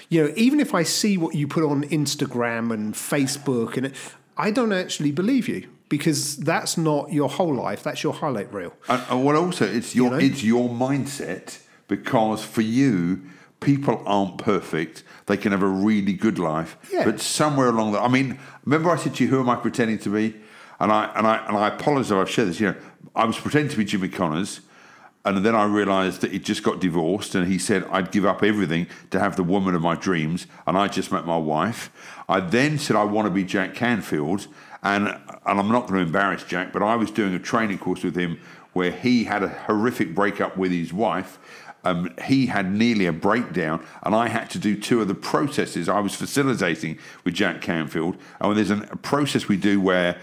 You 0.08 0.24
know, 0.24 0.32
even 0.36 0.58
if 0.58 0.74
I 0.74 0.82
see 0.82 1.16
what 1.16 1.36
you 1.36 1.46
put 1.46 1.62
on 1.62 1.84
Instagram 1.84 2.72
and 2.74 2.94
Facebook, 2.94 3.76
and 3.76 3.86
it, 3.86 3.94
I 4.36 4.50
don't 4.50 4.72
actually 4.72 5.12
believe 5.12 5.46
you 5.46 5.68
because 5.88 6.36
that's 6.38 6.76
not 6.76 7.12
your 7.12 7.28
whole 7.28 7.54
life. 7.54 7.84
That's 7.84 8.02
your 8.02 8.14
highlight 8.14 8.52
reel. 8.52 8.72
And, 8.88 9.02
and 9.08 9.24
what 9.24 9.36
also 9.36 9.66
it's 9.66 9.94
your 9.94 10.10
know? 10.10 10.16
it's 10.16 10.42
your 10.42 10.68
mindset 10.68 11.60
because 11.86 12.42
for 12.42 12.62
you 12.62 13.22
people 13.60 14.02
aren't 14.06 14.38
perfect. 14.38 15.02
They 15.26 15.36
can 15.36 15.52
have 15.52 15.62
a 15.62 15.66
really 15.68 16.12
good 16.12 16.38
life, 16.38 16.76
Yeah. 16.92 17.04
but 17.04 17.20
somewhere 17.20 17.68
along 17.68 17.92
the 17.92 18.00
I 18.00 18.08
mean, 18.08 18.38
remember 18.64 18.90
I 18.90 18.96
said 18.96 19.14
to 19.16 19.24
you, 19.24 19.30
"Who 19.30 19.40
am 19.40 19.48
I 19.48 19.56
pretending 19.56 19.98
to 20.00 20.08
be?" 20.10 20.34
And 20.80 20.90
I 20.90 21.10
and 21.14 21.26
I 21.26 21.36
and 21.46 21.56
I 21.56 21.68
apologise. 21.68 22.10
I've 22.12 22.30
shared 22.30 22.48
this. 22.48 22.60
You 22.60 22.68
know, 22.68 22.74
I 23.14 23.24
was 23.24 23.38
pretending 23.38 23.70
to 23.70 23.76
be 23.76 23.84
Jimmy 23.84 24.08
Connors. 24.08 24.60
And 25.22 25.44
then 25.44 25.54
I 25.54 25.64
realised 25.64 26.22
that 26.22 26.32
he 26.32 26.38
just 26.38 26.62
got 26.62 26.80
divorced, 26.80 27.34
and 27.34 27.46
he 27.46 27.58
said 27.58 27.84
I'd 27.92 28.10
give 28.10 28.24
up 28.24 28.42
everything 28.42 28.86
to 29.10 29.20
have 29.20 29.36
the 29.36 29.42
woman 29.42 29.74
of 29.74 29.82
my 29.82 29.94
dreams, 29.94 30.46
and 30.66 30.78
I 30.78 30.88
just 30.88 31.12
met 31.12 31.26
my 31.26 31.36
wife. 31.36 31.90
I 32.26 32.40
then 32.40 32.78
said 32.78 32.96
I 32.96 33.04
want 33.04 33.26
to 33.26 33.30
be 33.30 33.44
Jack 33.44 33.74
Canfield, 33.74 34.46
and 34.82 35.08
and 35.08 35.60
I'm 35.60 35.68
not 35.68 35.82
going 35.88 36.00
to 36.00 36.06
embarrass 36.06 36.42
Jack, 36.44 36.72
but 36.72 36.82
I 36.82 36.96
was 36.96 37.10
doing 37.10 37.34
a 37.34 37.38
training 37.38 37.76
course 37.78 38.02
with 38.02 38.16
him 38.16 38.38
where 38.72 38.90
he 38.92 39.24
had 39.24 39.42
a 39.42 39.48
horrific 39.48 40.14
breakup 40.14 40.56
with 40.56 40.72
his 40.72 40.90
wife. 40.90 41.38
Um, 41.84 42.14
he 42.24 42.46
had 42.46 42.72
nearly 42.72 43.06
a 43.06 43.12
breakdown, 43.12 43.84
and 44.02 44.14
I 44.14 44.28
had 44.28 44.50
to 44.50 44.58
do 44.58 44.78
two 44.78 45.00
of 45.00 45.08
the 45.08 45.14
processes 45.14 45.88
I 45.88 46.00
was 46.00 46.14
facilitating 46.14 46.98
with 47.24 47.32
Jack 47.34 47.62
Canfield. 47.62 48.18
And 48.40 48.56
there's 48.56 48.70
an, 48.70 48.86
a 48.90 48.96
process 48.96 49.48
we 49.48 49.56
do 49.56 49.80
where 49.80 50.20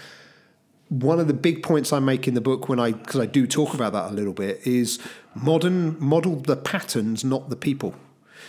One 0.88 1.20
of 1.20 1.26
the 1.26 1.34
big 1.34 1.62
points 1.62 1.92
I 1.92 2.00
make 2.00 2.26
in 2.26 2.34
the 2.34 2.40
book 2.40 2.68
when 2.68 2.80
I 2.80 2.92
because 2.92 3.20
I 3.20 3.26
do 3.26 3.46
talk 3.46 3.74
about 3.74 3.92
that 3.92 4.10
a 4.10 4.14
little 4.14 4.34
bit 4.34 4.66
is 4.66 4.98
modern 5.34 5.98
model 6.00 6.36
the 6.36 6.56
patterns, 6.56 7.24
not 7.24 7.50
the 7.50 7.56
people. 7.56 7.94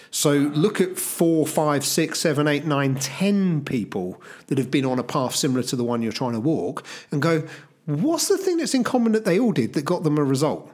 So 0.10 0.32
look 0.34 0.80
at 0.80 0.98
four, 0.98 1.48
five, 1.48 1.84
six, 1.84 2.20
seven, 2.20 2.48
eight, 2.48 2.66
nine, 2.66 2.96
ten 2.96 3.63
people 3.63 4.22
that 4.48 4.58
have 4.58 4.70
been 4.70 4.86
on 4.86 5.00
a 5.00 5.04
path 5.04 5.36
similar 5.36 5.63
to 5.63 5.75
the 5.75 5.84
one 5.84 6.02
you're 6.02 6.12
trying 6.12 6.34
to 6.34 6.40
walk, 6.40 6.86
and 7.12 7.22
go, 7.22 7.48
what's 7.86 8.28
the 8.28 8.38
thing 8.38 8.58
that's 8.58 8.74
in 8.74 8.84
common 8.84 9.12
that 9.13 9.25
they 9.25 9.40
all 9.40 9.52
did 9.52 9.74
that 9.74 9.86
got 9.86 10.04
them 10.04 10.18
a 10.18 10.24
result? 10.24 10.70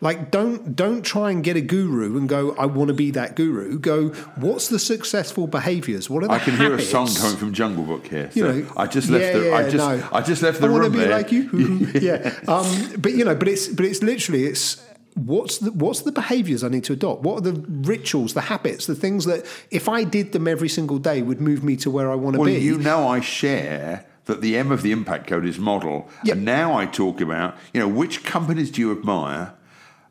Like 0.00 0.30
don't 0.30 0.76
don't 0.76 1.02
try 1.02 1.32
and 1.32 1.42
get 1.42 1.56
a 1.56 1.60
guru 1.60 2.16
and 2.16 2.28
go, 2.28 2.54
I 2.56 2.66
want 2.66 2.86
to 2.88 2.94
be 2.94 3.10
that 3.12 3.34
guru. 3.34 3.80
Go, 3.80 4.10
what's 4.36 4.68
the 4.68 4.78
successful 4.78 5.48
behaviors? 5.48 6.08
What 6.08 6.22
are 6.22 6.28
the 6.28 6.34
I 6.34 6.38
can 6.38 6.56
hear 6.56 6.72
a 6.74 6.80
song 6.80 7.08
coming 7.12 7.36
from 7.36 7.52
Jungle 7.52 7.82
Book 7.82 8.06
here. 8.06 8.30
You 8.32 8.44
know, 8.44 8.66
I 8.76 8.86
just 8.86 9.10
left 9.10 9.24
yeah, 9.24 9.32
the 9.40 9.52
I 9.52 9.60
yeah, 9.62 9.68
just 9.68 9.76
no. 10.02 10.08
I 10.12 10.20
just 10.22 10.42
left 10.42 10.60
the 10.60 10.68
I 10.68 10.70
want 10.70 10.84
to 10.84 10.90
be 10.90 10.98
there. 10.98 11.10
like 11.10 11.32
you. 11.32 11.50
yeah, 12.00 12.32
um, 12.46 12.92
but 12.98 13.12
you 13.14 13.24
know, 13.24 13.34
but 13.34 13.48
it's 13.48 13.66
but 13.66 13.84
it's 13.84 14.00
literally 14.00 14.44
it's 14.44 14.80
what's 15.14 15.58
the 15.58 15.72
what's 15.72 16.02
the 16.02 16.12
behaviours 16.12 16.62
I 16.62 16.68
need 16.68 16.84
to 16.84 16.92
adopt? 16.92 17.22
What 17.22 17.38
are 17.38 17.50
the 17.50 17.60
rituals, 17.68 18.34
the 18.34 18.42
habits, 18.42 18.86
the 18.86 18.94
things 18.94 19.24
that 19.24 19.44
if 19.72 19.88
I 19.88 20.04
did 20.04 20.30
them 20.30 20.46
every 20.46 20.68
single 20.68 20.98
day 21.00 21.22
would 21.22 21.40
move 21.40 21.64
me 21.64 21.74
to 21.78 21.90
where 21.90 22.12
I 22.12 22.14
want 22.14 22.34
to 22.34 22.40
Well, 22.40 22.46
be? 22.46 22.60
you 22.60 22.78
know, 22.78 23.08
I 23.08 23.18
share 23.18 24.06
that 24.28 24.40
the 24.42 24.56
M 24.56 24.70
of 24.70 24.82
the 24.82 24.92
impact 24.92 25.26
code 25.26 25.44
is 25.46 25.58
model, 25.58 26.08
Yep. 26.22 26.36
and 26.36 26.44
now 26.44 26.76
I 26.76 26.86
talk 26.86 27.20
about 27.20 27.56
you 27.74 27.80
know 27.80 27.88
which 27.88 28.24
companies 28.24 28.70
do 28.70 28.80
you 28.80 28.92
admire, 28.92 29.54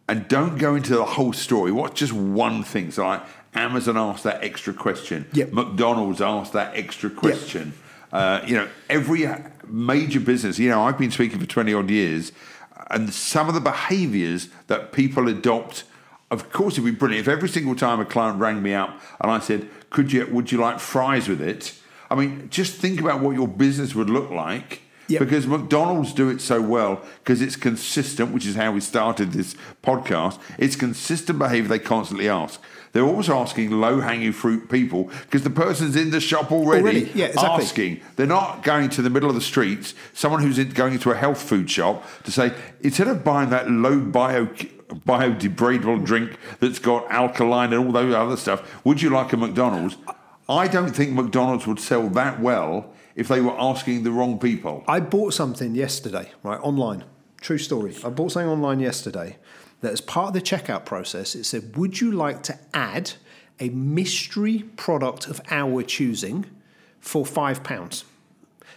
and 0.10 0.28
don't 0.28 0.58
go 0.58 0.76
into 0.76 0.94
the 0.96 1.06
whole 1.06 1.32
story. 1.34 1.72
What's 1.72 2.00
just 2.00 2.12
one 2.14 2.64
thing? 2.64 2.92
So 2.92 3.06
like 3.08 3.24
Amazon 3.54 3.96
asked 3.98 4.24
that 4.24 4.44
extra 4.44 4.74
question. 4.74 5.28
Yep. 5.34 5.54
McDonald's 5.54 6.20
asked 6.22 6.54
that 6.54 6.76
extra 6.76 7.10
question. 7.10 7.74
Uh, 8.12 8.42
you 8.46 8.56
know, 8.56 8.68
every 8.90 9.28
major 9.68 10.20
business. 10.20 10.58
You 10.60 10.70
know, 10.70 10.82
I've 10.82 10.98
been 10.98 11.12
speaking 11.12 11.40
for 11.40 11.46
twenty 11.46 11.74
odd 11.74 11.90
years, 11.90 12.32
and 12.90 13.14
some 13.14 13.48
of 13.48 13.54
the 13.54 13.62
behaviours 13.62 14.50
that 14.68 14.92
people 14.92 15.28
adopt. 15.30 15.84
Of 16.30 16.52
course, 16.52 16.74
it'd 16.74 16.84
be 16.84 16.92
brilliant 16.92 17.26
if 17.26 17.32
every 17.32 17.48
single 17.48 17.74
time 17.76 18.02
a 18.02 18.06
client 18.06 18.40
rang 18.40 18.62
me 18.62 18.74
up 18.74 19.00
and 19.22 19.32
I 19.32 19.40
said, 19.40 19.70
"Could 19.92 20.12
you? 20.12 20.26
Would 20.28 20.52
you 20.52 20.58
like 20.58 20.80
fries 20.80 21.30
with 21.30 21.40
it?" 21.42 21.74
I 22.10 22.16
mean, 22.16 22.50
just 22.50 22.76
think 22.76 23.00
about 23.00 23.22
what 23.22 23.36
your 23.36 23.48
business 23.48 23.96
would 23.96 24.10
look 24.10 24.30
like. 24.30 24.82
Yep. 25.10 25.20
Because 25.22 25.48
McDonald's 25.48 26.12
do 26.12 26.30
it 26.30 26.42
so 26.42 26.62
well 26.62 27.02
because 27.24 27.42
it's 27.42 27.56
consistent, 27.56 28.34
which 28.34 28.46
is 28.46 28.56
how 28.56 28.74
we 28.74 28.82
started 28.82 29.32
this 29.32 29.56
podcast. 29.82 30.38
It's 30.58 30.76
consistent 30.76 31.40
behaviour 31.40 31.70
they 31.70 31.80
constantly 31.80 32.28
ask. 32.28 32.62
They're 32.92 33.06
always 33.06 33.30
asking 33.30 33.72
low 33.72 34.02
hanging 34.02 34.34
fruit 34.34 34.70
people 34.70 35.10
because 35.22 35.44
the 35.44 35.50
person's 35.50 35.96
in 35.96 36.10
the 36.10 36.20
shop 36.20 36.52
already, 36.52 36.82
Already, 36.82 37.12
yeah, 37.16 37.28
exactly. 37.28 37.64
asking. 37.64 38.02
They're 38.18 38.28
not 38.28 38.64
going 38.64 38.90
to 38.90 39.02
the 39.02 39.10
middle 39.10 39.30
of 39.30 39.36
the 39.36 39.42
streets, 39.42 39.94
someone 40.14 40.42
who's 40.42 40.58
in, 40.58 40.72
going 40.72 40.94
into 40.94 41.12
a 41.12 41.16
health 41.16 41.42
food 41.42 41.72
shop 41.72 42.04
to 42.24 42.32
say, 42.32 42.54
instead 42.82 43.08
of 43.08 43.24
buying 43.24 43.50
that 43.52 43.70
low 43.70 44.00
bio 44.00 44.48
biodegradable 45.06 46.06
drink 46.06 46.38
that's 46.60 46.80
got 46.80 47.10
alkaline 47.12 47.74
and 47.74 47.86
all 47.86 47.92
those 47.92 48.14
other 48.14 48.38
stuff, 48.38 48.84
would 48.86 49.02
you 49.02 49.10
like 49.10 49.32
a 49.34 49.38
McDonald's? 49.38 49.98
I 50.50 50.68
don't 50.68 50.96
think 50.96 51.12
McDonald's 51.12 51.68
would 51.68 51.80
sell 51.80 52.08
that 52.10 52.40
well 52.40 52.94
if 53.16 53.28
they 53.28 53.42
were 53.42 53.60
asking 53.60 54.04
the 54.04 54.12
wrong 54.12 54.40
people. 54.40 54.84
I 54.88 55.00
bought 55.00 55.34
something 55.34 55.76
yesterday, 55.76 56.32
right, 56.44 56.60
online. 56.62 57.04
True 57.42 57.58
story. 57.58 57.96
I 58.04 58.10
bought 58.10 58.32
something 58.32 58.50
online 58.50 58.80
yesterday 58.80 59.38
that 59.82 59.92
as 59.92 60.02
part 60.02 60.30
of 60.30 60.34
the 60.34 60.42
checkout 60.42 60.86
process, 60.86 61.36
it 61.36 61.44
said, 61.44 61.76
Would 61.76 62.00
you 62.00 62.12
like 62.12 62.44
to 62.44 62.58
add 62.74 63.14
a 63.60 63.70
mystery 63.70 64.64
product 64.78 65.28
of 65.28 65.42
our 65.50 65.84
choosing 65.84 66.46
for 67.00 67.26
five 67.26 67.64
pounds? 67.64 68.06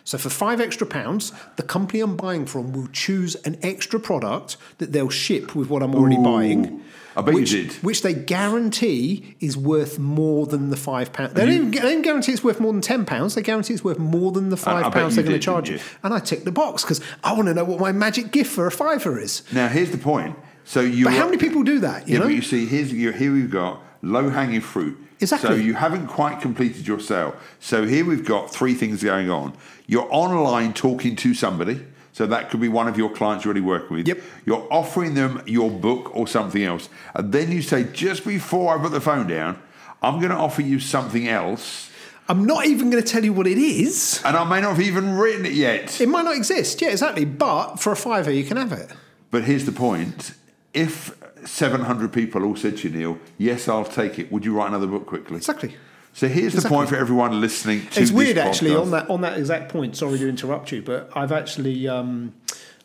So 0.05 0.19
for 0.19 0.31
five 0.31 0.61
extra 0.61 0.87
pounds, 0.87 1.33
the 1.57 1.63
company 1.63 2.01
I'm 2.01 2.17
buying 2.17 2.47
from 2.47 2.73
will 2.73 2.89
choose 2.89 3.37
an 3.37 3.59
extra 3.63 4.01
product 4.01 4.57
that 4.79 4.93
they'll 4.93 5.11
ship 5.11 5.55
with 5.55 5.69
what 5.69 5.83
I'm 5.83 5.95
already 5.95 6.17
buying. 6.17 6.83
I 7.17 7.23
bet 7.23 7.35
you 7.35 7.41
which, 7.41 7.51
did. 7.51 7.73
Which 7.75 8.03
they 8.03 8.15
guarantee 8.15 9.37
is 9.41 9.57
worth 9.57 9.99
more 9.99 10.47
than 10.47 10.71
the 10.71 10.77
five 10.77 11.13
pounds. 11.13 11.35
They 11.35 11.47
don't, 11.47 11.71
they 11.71 11.81
don't 11.81 12.03
guarantee 12.03 12.33
it's 12.33 12.45
worth 12.45 12.61
more 12.61 12.73
than 12.73 12.83
ten 12.83 13.05
pounds. 13.05 13.35
They 13.35 13.43
guarantee 13.43 13.75
it's 13.75 13.85
worth 13.85 13.99
more 13.99 14.33
than 14.33 14.51
the 14.51 14.57
I 14.57 14.83
five 14.83 14.93
pounds 14.93 15.17
they're 15.17 15.25
going 15.25 15.39
to 15.39 15.45
charge 15.45 15.69
you. 15.69 15.77
you? 15.77 15.83
And 16.03 16.15
I 16.15 16.21
tick 16.21 16.45
the 16.45 16.53
box 16.53 16.83
because 16.83 17.01
I 17.25 17.33
want 17.33 17.49
to 17.49 17.55
know 17.55 17.65
what 17.65 17.81
my 17.81 17.93
magic 17.93 18.31
gift 18.31 18.53
for 18.53 18.67
a 18.67 18.71
fiver 18.71 19.19
is. 19.19 19.43
Now, 19.53 19.69
here's 19.69 19.91
the 19.91 19.99
point. 19.99 20.37
So 20.65 20.81
you 20.81 21.05
But 21.05 21.15
how 21.15 21.25
many 21.25 21.39
people 21.39 21.63
do 21.63 21.81
that? 21.81 22.07
You 22.07 22.15
yeah, 22.15 22.19
know? 22.21 22.27
but 22.27 22.35
you 22.35 22.43
see, 22.43 22.67
here's 22.67 22.93
you, 22.93 23.13
here 23.13 23.33
we've 23.33 23.51
got 23.51 23.83
low 24.03 24.31
hanging 24.31 24.61
fruit. 24.61 24.99
Exactly. 25.21 25.49
So 25.49 25.55
you 25.55 25.75
haven't 25.75 26.07
quite 26.07 26.41
completed 26.41 26.87
your 26.87 27.01
sale. 27.01 27.35
So 27.59 27.85
here 27.87 28.05
we've 28.05 28.25
got 28.25 28.51
three 28.51 28.75
things 28.75 29.03
going 29.03 29.31
on. 29.31 29.55
You're 29.87 30.09
online 30.11 30.73
talking 30.73 31.17
to 31.17 31.35
somebody. 31.35 31.85
So 32.21 32.27
that 32.27 32.51
could 32.51 32.61
be 32.61 32.69
one 32.69 32.87
of 32.87 32.99
your 32.99 33.09
clients 33.09 33.47
you're 33.47 33.55
already 33.55 33.65
working 33.65 33.97
with. 33.97 34.07
Yep. 34.07 34.21
You're 34.45 34.69
offering 34.71 35.15
them 35.15 35.43
your 35.47 35.71
book 35.71 36.15
or 36.15 36.29
something 36.29 36.63
else. 36.63 36.91
And 37.15 37.33
then 37.33 37.51
you 37.51 37.63
say, 37.63 37.85
just 37.85 38.27
before 38.27 38.77
I 38.77 38.79
put 38.79 38.93
the 38.93 39.01
phone 39.01 39.27
down, 39.27 39.59
I'm 40.03 40.19
going 40.19 40.29
to 40.29 40.37
offer 40.37 40.61
you 40.61 40.81
something 40.81 41.27
else. 41.29 41.91
I'm 42.29 42.45
not 42.45 42.67
even 42.67 42.91
going 42.91 43.03
to 43.03 43.09
tell 43.09 43.25
you 43.25 43.33
what 43.33 43.47
it 43.47 43.57
is. 43.57 44.21
And 44.23 44.37
I 44.37 44.45
may 44.45 44.61
not 44.61 44.77
have 44.77 44.83
even 44.83 45.17
written 45.17 45.47
it 45.47 45.55
yet. 45.55 45.99
It 45.99 46.11
might 46.11 46.27
not 46.27 46.37
exist. 46.37 46.83
Yeah, 46.83 46.91
exactly. 46.91 47.25
But 47.25 47.77
for 47.77 47.91
a 47.91 47.97
fiver, 47.97 48.31
you 48.31 48.45
can 48.45 48.59
have 48.59 48.73
it. 48.73 48.93
But 49.31 49.45
here's 49.45 49.65
the 49.65 49.73
point. 49.73 50.35
If 50.75 51.19
700 51.47 52.13
people 52.13 52.45
all 52.45 52.55
said 52.55 52.77
to 52.77 52.91
you, 52.91 52.99
Neil, 52.99 53.19
yes, 53.39 53.67
I'll 53.67 53.87
take 53.87 54.19
it, 54.19 54.31
would 54.31 54.45
you 54.45 54.55
write 54.55 54.69
another 54.69 54.87
book 54.87 55.07
quickly? 55.07 55.39
Exactly. 55.39 55.75
So 56.13 56.29
here's 56.29 56.55
the 56.55 56.69
point 56.69 56.89
for 56.89 56.97
everyone 56.97 57.41
listening 57.41 57.87
to 57.89 58.03
It's 58.03 58.11
weird, 58.11 58.37
actually, 58.37 58.75
on 58.75 58.91
that 58.91 59.09
on 59.09 59.21
that 59.23 59.39
exact 59.39 59.71
point. 59.71 59.97
Sorry 59.97 60.19
to 60.19 60.29
interrupt 60.29 60.73
you, 60.73 60.83
but 60.83 61.11
I've 61.15 61.33
actually 61.33 61.89
um, 61.89 62.35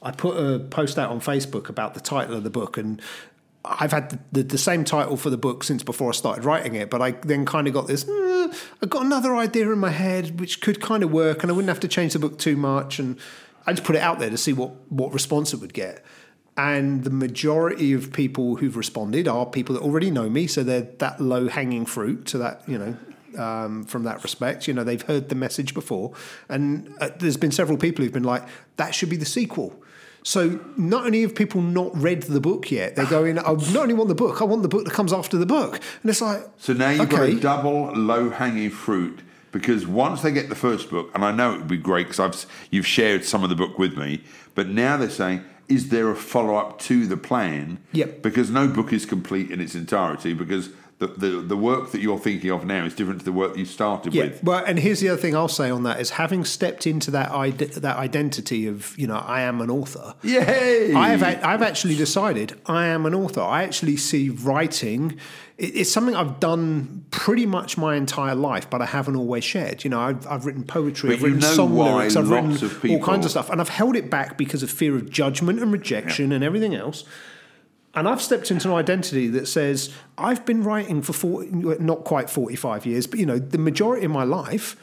I 0.01 0.11
put 0.11 0.37
a 0.37 0.59
post 0.59 0.99
out 0.99 1.09
on 1.09 1.19
Facebook 1.19 1.67
about 1.69 1.93
the 1.95 1.99
title 1.99 2.35
of 2.35 2.43
the 2.43 2.49
book, 2.49 2.77
and 2.77 3.01
I've 3.63 3.91
had 3.91 4.11
the, 4.11 4.19
the, 4.31 4.43
the 4.43 4.57
same 4.57 4.83
title 4.83 5.17
for 5.17 5.29
the 5.31 5.37
book 5.37 5.63
since 5.63 5.81
before 5.81 6.09
I 6.09 6.13
started 6.13 6.45
writing 6.45 6.75
it. 6.75 6.89
But 6.89 7.01
I 7.01 7.11
then 7.11 7.45
kind 7.45 7.67
of 7.67 7.73
got 7.73 7.87
this. 7.87 8.03
"Mm, 8.03 8.55
I 8.81 8.85
got 8.85 9.03
another 9.03 9.35
idea 9.35 9.71
in 9.71 9.79
my 9.79 9.89
head 9.89 10.39
which 10.39 10.61
could 10.61 10.79
kind 10.79 11.03
of 11.03 11.11
work, 11.11 11.41
and 11.41 11.51
I 11.51 11.55
wouldn't 11.55 11.69
have 11.69 11.79
to 11.81 11.87
change 11.87 12.13
the 12.13 12.19
book 12.19 12.37
too 12.37 12.55
much. 12.55 12.99
And 12.99 13.17
I 13.65 13.73
just 13.73 13.83
put 13.83 13.95
it 13.95 14.01
out 14.03 14.19
there 14.19 14.29
to 14.29 14.37
see 14.37 14.53
what 14.53 14.71
what 14.91 15.11
response 15.11 15.51
it 15.51 15.57
would 15.57 15.73
get. 15.73 16.03
And 16.57 17.03
the 17.03 17.09
majority 17.09 17.91
of 17.91 18.13
people 18.13 18.55
who've 18.57 18.77
responded 18.77 19.27
are 19.27 19.45
people 19.45 19.75
that 19.75 19.81
already 19.81 20.09
know 20.09 20.29
me, 20.29 20.47
so 20.47 20.63
they're 20.63 20.87
that 20.99 21.19
low 21.19 21.49
hanging 21.49 21.85
fruit 21.85 22.25
to 22.27 22.37
that, 22.37 22.61
you 22.65 22.77
know, 22.77 22.95
um, 23.37 23.83
from 23.85 24.03
that 24.03 24.23
respect. 24.23 24.67
You 24.67 24.73
know, 24.73 24.83
they've 24.83 25.01
heard 25.01 25.29
the 25.29 25.35
message 25.35 25.73
before. 25.73 26.13
And 26.49 26.93
uh, 26.99 27.09
there's 27.17 27.37
been 27.37 27.51
several 27.51 27.77
people 27.77 28.03
who've 28.03 28.13
been 28.13 28.23
like, 28.23 28.43
that 28.77 28.95
should 28.95 29.09
be 29.09 29.17
the 29.17 29.25
sequel. 29.25 29.81
So 30.23 30.59
not 30.75 31.05
only 31.05 31.21
have 31.21 31.35
people 31.35 31.61
not 31.61 31.95
read 31.95 32.23
the 32.23 32.41
book 32.41 32.71
yet, 32.71 32.95
they're 32.95 33.05
going, 33.05 33.37
I 33.37 33.43
not 33.43 33.75
only 33.75 33.93
want 33.93 34.09
the 34.09 34.15
book, 34.15 34.41
I 34.41 34.45
want 34.45 34.63
the 34.63 34.67
book 34.67 34.85
that 34.85 34.93
comes 34.93 35.13
after 35.13 35.37
the 35.37 35.45
book. 35.45 35.79
And 36.01 36.09
it's 36.09 36.21
like, 36.21 36.43
So 36.57 36.73
now 36.73 36.89
you've 36.89 37.09
got 37.09 37.29
a 37.29 37.39
double 37.39 37.91
low 37.93 38.31
hanging 38.31 38.71
fruit 38.71 39.19
because 39.51 39.85
once 39.85 40.23
they 40.23 40.31
get 40.31 40.49
the 40.49 40.55
first 40.55 40.89
book, 40.89 41.11
and 41.13 41.23
I 41.23 41.31
know 41.31 41.53
it 41.53 41.59
would 41.59 41.67
be 41.67 41.77
great 41.77 42.07
because 42.07 42.19
I've 42.19 42.45
you've 42.71 42.87
shared 42.87 43.23
some 43.23 43.43
of 43.43 43.49
the 43.49 43.55
book 43.55 43.77
with 43.77 43.97
me, 43.97 44.23
but 44.55 44.67
now 44.67 44.97
they're 44.97 45.11
saying, 45.11 45.43
is 45.67 45.89
there 45.89 46.09
a 46.09 46.15
follow 46.15 46.55
up 46.55 46.79
to 46.79 47.05
the 47.05 47.17
plan? 47.17 47.77
Yep. 47.91 48.21
Because 48.21 48.49
no 48.49 48.67
book 48.67 48.91
is 48.91 49.05
complete 49.05 49.51
in 49.51 49.61
its 49.61 49.75
entirety 49.75 50.33
because 50.33 50.69
the, 50.99 51.07
the, 51.07 51.29
the 51.41 51.57
work 51.57 51.91
that 51.91 51.99
you're 51.99 52.17
thinking 52.17 52.51
of 52.51 52.63
now 52.65 52.85
is 52.85 52.93
different 52.95 53.19
to 53.19 53.25
the 53.25 53.33
work 53.33 53.51
that 53.53 53.59
you 53.59 53.65
started 53.65 54.13
Yeah. 54.13 54.23
with. 54.25 54.41
Well, 54.43 54.63
and 54.65 54.79
here's 54.79 55.01
the 55.01 55.09
other 55.09 55.19
thing 55.21 55.35
I'll 55.35 55.49
say 55.49 55.69
on 55.69 55.83
that 55.83 55.99
is 55.99 56.11
having 56.11 56.45
stepped 56.45 56.87
into 56.87 57.11
that 57.11 57.31
ide- 57.31 57.57
that 57.59 57.97
identity 57.97 58.65
of 58.67 58.97
you 58.97 59.05
know 59.05 59.17
I 59.17 59.41
am 59.41 59.59
an 59.59 59.69
author. 59.69 60.15
Yay! 60.23 60.93
I 60.93 61.09
have 61.09 61.21
a- 61.21 61.45
I've 61.45 61.61
actually 61.61 61.95
decided 61.95 62.59
I 62.65 62.85
am 62.87 63.05
an 63.05 63.13
author. 63.13 63.41
I 63.41 63.63
actually 63.63 63.97
see 63.97 64.29
writing. 64.29 65.17
it- 65.57 65.75
It's 65.75 65.91
something 65.91 66.15
I've 66.15 66.39
done 66.39 67.03
pretty 67.11 67.45
much 67.45 67.77
my 67.77 67.95
entire 67.97 68.35
life, 68.35 68.69
but 68.69 68.81
I 68.81 68.85
haven't 68.85 69.17
always 69.17 69.43
shared. 69.43 69.83
You 69.83 69.89
know, 69.89 69.99
I've, 69.99 70.25
I've 70.27 70.45
written 70.45 70.63
poetry, 70.63 71.09
But 71.09 71.15
I've 71.17 71.23
written 71.23 71.41
song 71.41 71.75
lyrics, 71.77 72.15
I've 72.15 72.29
written 72.29 72.57
all 72.91 72.99
kinds 73.03 73.25
of 73.25 73.31
stuff, 73.31 73.49
and 73.49 73.59
I've 73.59 73.69
held 73.69 73.97
it 73.97 74.09
back 74.09 74.37
because 74.37 74.63
of 74.63 74.71
fear 74.71 74.95
of 74.95 75.09
judgment 75.09 75.59
and 75.61 75.73
rejection 75.73 76.31
and 76.31 76.41
everything 76.43 76.73
else. 76.73 77.03
And 77.95 78.09
I've 78.09 78.21
stepped 78.21 78.51
into 78.51 78.69
an 78.69 78.75
identity 78.75 79.27
that 79.29 79.47
says 79.47 79.93
I've 80.17 80.45
been 80.45 80.63
writing 80.63 81.01
for 81.01 81.13
40, 81.13 81.49
not 81.79 82.03
quite 82.03 82.29
45 82.29 82.85
years, 82.85 83.07
but 83.07 83.19
you 83.19 83.25
know, 83.25 83.39
the 83.39 83.57
majority 83.57 84.05
of 84.05 84.11
my 84.11 84.23
life. 84.23 84.75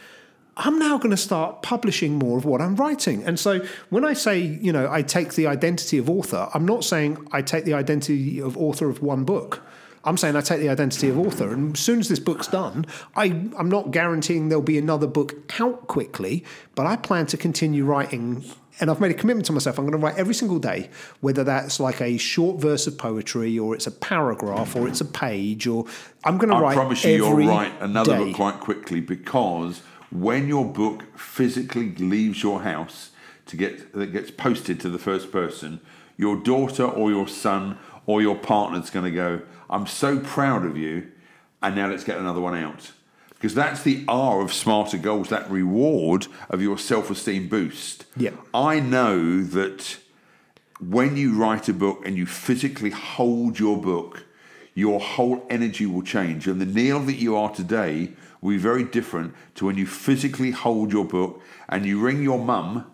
I'm 0.55 0.79
now 0.79 0.99
going 0.99 1.13
to 1.13 1.17
start 1.17 1.63
publishing 1.63 2.19
more 2.19 2.37
of 2.37 2.45
what 2.45 2.61
I'm 2.61 2.77
writing. 2.77 3.25
And 3.25 3.41
so 3.41 3.61
when 3.89 4.05
I 4.05 4.13
say, 4.13 4.39
you 4.39 4.71
know, 4.71 4.87
I 4.91 5.01
take 5.01 5.33
the 5.33 5.47
identity 5.47 5.97
of 5.97 6.11
author, 6.11 6.51
I'm 6.53 6.67
not 6.67 6.85
saying 6.85 7.27
I 7.33 7.41
take 7.41 7.65
the 7.65 7.73
identity 7.73 8.39
of 8.39 8.59
author 8.59 8.91
of 8.91 9.03
one 9.03 9.25
book. 9.25 9.63
I'm 10.05 10.17
saying 10.17 10.37
I 10.37 10.41
take 10.41 10.61
the 10.61 10.69
identity 10.69 11.09
of 11.09 11.19
author. 11.19 11.53
And 11.53 11.75
as 11.75 11.81
soon 11.81 12.01
as 12.01 12.09
this 12.09 12.19
book's 12.19 12.49
done, 12.49 12.87
I, 13.15 13.27
I'm 13.57 13.71
not 13.71 13.93
guaranteeing 13.93 14.49
there'll 14.49 14.63
be 14.63 14.79
another 14.79 15.07
book 15.07 15.59
out 15.61 15.87
quickly, 15.87 16.45
but 16.75 16.87
I 16.87 16.97
plan 16.97 17.27
to 17.27 17.37
continue 17.37 17.85
writing. 17.85 18.45
And 18.81 18.91
I've 18.91 19.01
made 19.01 19.11
a 19.11 19.15
commitment 19.15 19.47
to 19.47 19.53
myself. 19.53 19.79
I'm 19.79 19.85
going 19.85 19.99
to 19.99 20.05
write 20.05 20.17
every 20.17 20.35
single 20.35 20.59
day, 20.59 20.91
whether 21.21 21.45
that's 21.45 21.79
like 21.79 22.01
a 22.01 22.17
short 22.17 22.61
verse 22.61 22.87
of 22.87 22.97
poetry 22.97 23.59
or 23.59 23.75
it's 23.75 23.87
a 23.87 23.91
paragraph 23.91 24.75
or 24.75 24.89
it's 24.89 25.01
a 25.01 25.05
page 25.05 25.67
or 25.67 25.85
I'm 26.25 26.39
going 26.39 26.51
to 26.51 26.57
I 26.57 26.61
write 26.61 26.73
I 26.73 26.75
promise 26.75 27.05
you, 27.05 27.13
you'll 27.13 27.35
write 27.47 27.73
another 27.81 28.17
day. 28.17 28.25
book 28.25 28.37
quite 28.37 28.61
quickly 28.61 29.01
because 29.01 29.83
when 30.11 30.49
your 30.49 30.65
book 30.65 31.19
physically 31.19 31.95
leaves 31.97 32.43
your 32.43 32.63
house 32.63 33.11
to 33.47 33.57
get 33.57 33.93
that 33.93 34.13
gets 34.13 34.31
posted 34.31 34.81
to 34.81 34.89
the 34.89 34.99
first 34.99 35.31
person, 35.33 35.81
your 36.17 36.37
daughter 36.37 36.85
or 36.85 37.11
your 37.11 37.29
son 37.29 37.79
or 38.07 38.23
your 38.23 38.37
partner's 38.37 38.91
going 38.91 39.05
to 39.05 39.11
go, 39.11 39.43
"I'm 39.69 39.87
so 39.87 40.19
proud 40.19 40.65
of 40.65 40.77
you," 40.77 41.11
and 41.63 41.77
now 41.77 41.89
let's 41.89 42.05
get 42.05 42.19
another 42.19 42.41
one 42.41 42.57
out. 42.57 42.93
Because 43.43 43.57
that's 43.57 43.83
the 43.83 44.05
R 44.07 44.41
of 44.41 44.53
smarter 44.53 44.97
goals, 44.97 45.31
that 45.31 45.51
reward 45.51 46.29
of 46.49 46.63
your 46.63 46.79
self-esteem 46.79 47.49
boost. 47.49 48.05
Yeah. 48.17 48.31
I 48.55 48.79
know 48.79 49.43
that 49.43 49.99
when 50.79 51.17
you 51.17 51.35
write 51.35 51.69
a 51.69 51.73
book 51.73 52.07
and 52.07 52.17
you 52.17 52.25
physically 52.25 52.91
hold 52.91 53.59
your 53.59 53.77
book, 53.77 54.27
your 54.75 55.01
whole 55.01 55.45
energy 55.51 55.87
will 55.87 56.05
change. 56.05 56.47
And 56.47 56.61
the 56.61 56.67
Neil 56.67 57.01
that 57.01 57.17
you 57.17 57.35
are 57.35 57.53
today 57.53 58.13
will 58.41 58.51
be 58.51 58.59
very 58.59 58.85
different 58.85 59.35
to 59.57 59.67
when 59.67 59.77
you 59.77 59.89
physically 59.89 60.53
hold 60.53 60.93
your 60.93 61.05
book 61.05 61.43
and 61.69 61.85
you 61.85 61.99
ring 61.99 62.23
your 62.23 62.39
mum 62.39 62.87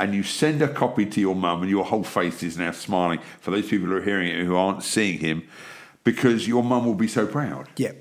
and 0.00 0.16
you 0.16 0.24
send 0.24 0.60
a 0.62 0.68
copy 0.68 1.06
to 1.06 1.20
your 1.20 1.36
mum 1.36 1.62
and 1.62 1.70
your 1.70 1.84
whole 1.84 2.02
face 2.02 2.42
is 2.42 2.58
now 2.58 2.72
smiling 2.72 3.20
for 3.38 3.52
those 3.52 3.68
people 3.68 3.86
who 3.86 3.94
are 3.98 4.02
hearing 4.02 4.34
it 4.34 4.44
who 4.44 4.56
aren't 4.56 4.82
seeing 4.82 5.20
him 5.20 5.46
because 6.02 6.48
your 6.48 6.64
mum 6.64 6.84
will 6.86 6.94
be 6.94 7.06
so 7.06 7.24
proud. 7.24 7.68
Yeah. 7.76 7.92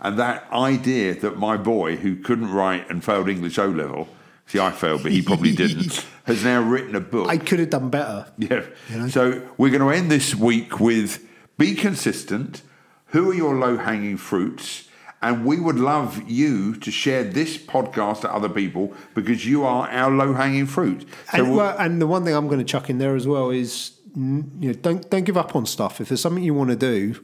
And 0.00 0.18
that 0.18 0.50
idea 0.52 1.14
that 1.20 1.38
my 1.38 1.56
boy, 1.56 1.96
who 1.96 2.16
couldn't 2.16 2.50
write 2.50 2.88
and 2.90 3.04
failed 3.04 3.28
English 3.28 3.58
O 3.58 3.66
level, 3.66 4.08
see, 4.46 4.58
I 4.58 4.70
failed, 4.70 5.02
but 5.02 5.12
he 5.12 5.20
probably 5.22 5.54
didn't, 5.54 6.06
has 6.24 6.42
now 6.42 6.62
written 6.62 6.96
a 6.96 7.00
book. 7.00 7.28
I 7.28 7.36
could 7.36 7.58
have 7.58 7.70
done 7.70 7.90
better. 7.90 8.26
Yeah. 8.38 8.64
know? 8.90 9.08
So 9.08 9.46
we're 9.58 9.70
going 9.70 9.82
to 9.82 9.90
end 9.90 10.10
this 10.10 10.34
week 10.34 10.80
with 10.80 11.26
be 11.58 11.74
consistent. 11.74 12.62
Who 13.06 13.30
are 13.30 13.34
your 13.34 13.54
low 13.56 13.76
hanging 13.76 14.16
fruits? 14.16 14.88
And 15.22 15.44
we 15.44 15.60
would 15.60 15.78
love 15.78 16.22
you 16.30 16.76
to 16.76 16.90
share 16.90 17.22
this 17.24 17.58
podcast 17.58 18.22
to 18.22 18.32
other 18.32 18.48
people 18.48 18.94
because 19.14 19.44
you 19.44 19.64
are 19.66 19.86
our 19.90 20.10
low 20.10 20.32
hanging 20.32 20.64
fruit. 20.64 21.06
So 21.32 21.38
and, 21.38 21.48
we'll- 21.48 21.58
well, 21.58 21.76
and 21.78 22.00
the 22.00 22.06
one 22.06 22.24
thing 22.24 22.34
I'm 22.34 22.46
going 22.46 22.60
to 22.60 22.64
chuck 22.64 22.88
in 22.88 22.96
there 22.96 23.14
as 23.14 23.26
well 23.26 23.50
is, 23.50 23.92
you 24.16 24.44
know, 24.54 24.72
don't 24.72 25.08
don't 25.10 25.24
give 25.24 25.36
up 25.36 25.54
on 25.54 25.66
stuff. 25.66 26.00
If 26.00 26.08
there's 26.08 26.22
something 26.22 26.42
you 26.42 26.54
want 26.54 26.70
to 26.70 26.76
do, 26.76 27.22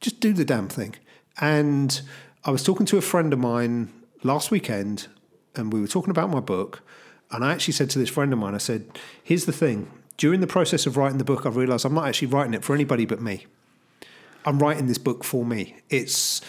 just 0.00 0.20
do 0.20 0.34
the 0.34 0.44
damn 0.44 0.68
thing. 0.68 0.94
And 1.40 2.00
I 2.44 2.50
was 2.50 2.62
talking 2.62 2.86
to 2.86 2.98
a 2.98 3.02
friend 3.02 3.32
of 3.32 3.38
mine 3.38 3.92
last 4.22 4.50
weekend, 4.50 5.08
and 5.54 5.72
we 5.72 5.80
were 5.80 5.88
talking 5.88 6.10
about 6.10 6.30
my 6.30 6.40
book. 6.40 6.82
And 7.30 7.44
I 7.44 7.52
actually 7.52 7.74
said 7.74 7.90
to 7.90 7.98
this 7.98 8.10
friend 8.10 8.32
of 8.32 8.38
mine, 8.38 8.54
I 8.54 8.58
said, 8.58 8.98
"Here's 9.22 9.46
the 9.46 9.52
thing. 9.52 9.90
During 10.16 10.40
the 10.40 10.46
process 10.46 10.86
of 10.86 10.96
writing 10.96 11.18
the 11.18 11.24
book, 11.24 11.46
I've 11.46 11.56
realised 11.56 11.84
I'm 11.84 11.94
not 11.94 12.06
actually 12.06 12.28
writing 12.28 12.54
it 12.54 12.64
for 12.64 12.74
anybody 12.74 13.06
but 13.06 13.20
me. 13.20 13.46
I'm 14.44 14.58
writing 14.58 14.86
this 14.86 14.98
book 14.98 15.24
for 15.24 15.44
me. 15.44 15.76
It's 15.88 16.40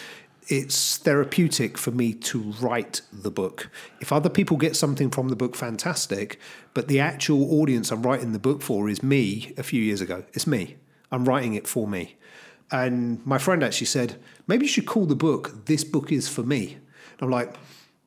it's 0.46 0.98
therapeutic 0.98 1.78
for 1.78 1.90
me 1.90 2.12
to 2.12 2.38
write 2.60 3.00
the 3.10 3.30
book. 3.30 3.70
If 4.00 4.12
other 4.12 4.28
people 4.28 4.58
get 4.58 4.76
something 4.76 5.10
from 5.10 5.30
the 5.30 5.36
book, 5.36 5.56
fantastic. 5.56 6.38
But 6.74 6.88
the 6.88 7.00
actual 7.00 7.60
audience 7.60 7.90
I'm 7.90 8.02
writing 8.02 8.32
the 8.32 8.38
book 8.38 8.60
for 8.60 8.90
is 8.90 9.02
me 9.02 9.54
a 9.56 9.62
few 9.62 9.82
years 9.82 10.02
ago. 10.02 10.24
It's 10.34 10.46
me. 10.46 10.76
I'm 11.10 11.24
writing 11.24 11.54
it 11.54 11.66
for 11.66 11.88
me. 11.88 12.16
And 12.70 13.24
my 13.26 13.38
friend 13.38 13.62
actually 13.62 13.86
said, 13.86 14.20
maybe 14.46 14.64
you 14.64 14.68
should 14.68 14.86
call 14.86 15.06
the 15.06 15.14
book 15.14 15.66
This 15.66 15.84
Book 15.84 16.10
Is 16.10 16.28
For 16.28 16.42
Me. 16.42 16.74
And 16.74 17.22
I'm 17.22 17.30
like, 17.30 17.54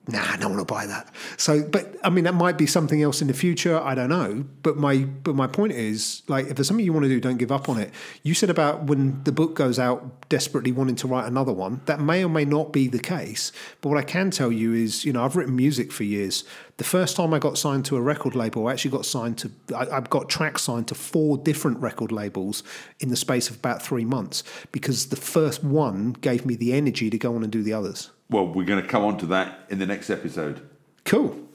nah, 0.07 0.23
I 0.23 0.37
don't 0.37 0.55
want 0.55 0.67
to 0.67 0.73
buy 0.73 0.85
that. 0.85 1.13
So, 1.35 1.63
but 1.63 1.95
I 2.03 2.09
mean, 2.09 2.23
that 2.23 2.33
might 2.33 2.57
be 2.57 2.65
something 2.65 3.01
else 3.01 3.21
in 3.21 3.27
the 3.27 3.33
future. 3.33 3.79
I 3.79 3.93
don't 3.93 4.09
know. 4.09 4.45
But 4.63 4.77
my, 4.77 4.99
but 4.99 5.35
my 5.35 5.47
point 5.47 5.73
is, 5.73 6.23
like, 6.27 6.47
if 6.47 6.55
there's 6.55 6.67
something 6.67 6.85
you 6.85 6.93
want 6.93 7.03
to 7.03 7.09
do, 7.09 7.19
don't 7.19 7.37
give 7.37 7.51
up 7.51 7.67
on 7.67 7.77
it. 7.77 7.91
You 8.23 8.33
said 8.33 8.49
about 8.49 8.83
when 8.83 9.23
the 9.23 9.31
book 9.31 9.55
goes 9.55 9.79
out, 9.79 10.29
desperately 10.29 10.71
wanting 10.71 10.95
to 10.97 11.07
write 11.07 11.25
another 11.25 11.53
one. 11.53 11.81
That 11.85 11.99
may 11.99 12.23
or 12.23 12.29
may 12.29 12.45
not 12.45 12.71
be 12.71 12.87
the 12.87 12.99
case. 12.99 13.51
But 13.81 13.89
what 13.89 13.97
I 13.97 14.03
can 14.03 14.31
tell 14.31 14.51
you 14.51 14.73
is, 14.73 15.03
you 15.03 15.11
know, 15.13 15.23
I've 15.23 15.35
written 15.35 15.55
music 15.55 15.91
for 15.91 16.03
years. 16.03 16.43
The 16.77 16.83
first 16.83 17.15
time 17.15 17.33
I 17.33 17.39
got 17.39 17.57
signed 17.57 17.85
to 17.85 17.97
a 17.97 18.01
record 18.01 18.35
label, 18.35 18.67
I 18.67 18.73
actually 18.73 18.91
got 18.91 19.05
signed 19.05 19.37
to, 19.39 19.51
I, 19.75 19.97
I 19.97 20.01
got 20.01 20.29
tracks 20.29 20.63
signed 20.63 20.87
to 20.89 20.95
four 20.95 21.37
different 21.37 21.79
record 21.79 22.11
labels 22.11 22.63
in 22.99 23.09
the 23.09 23.15
space 23.15 23.49
of 23.49 23.57
about 23.57 23.81
three 23.81 24.05
months 24.05 24.43
because 24.71 25.07
the 25.07 25.15
first 25.15 25.63
one 25.63 26.13
gave 26.13 26.45
me 26.45 26.55
the 26.55 26.73
energy 26.73 27.09
to 27.09 27.17
go 27.17 27.35
on 27.35 27.43
and 27.43 27.51
do 27.51 27.63
the 27.63 27.73
others. 27.73 28.11
Well, 28.29 28.47
we're 28.47 28.65
going 28.65 28.81
to 28.81 28.87
come 28.87 29.03
on 29.05 29.17
to 29.19 29.25
that 29.27 29.65
in 29.69 29.79
the 29.79 29.85
next 29.85 30.09
episode. 30.09 30.61
Cool. 31.05 31.47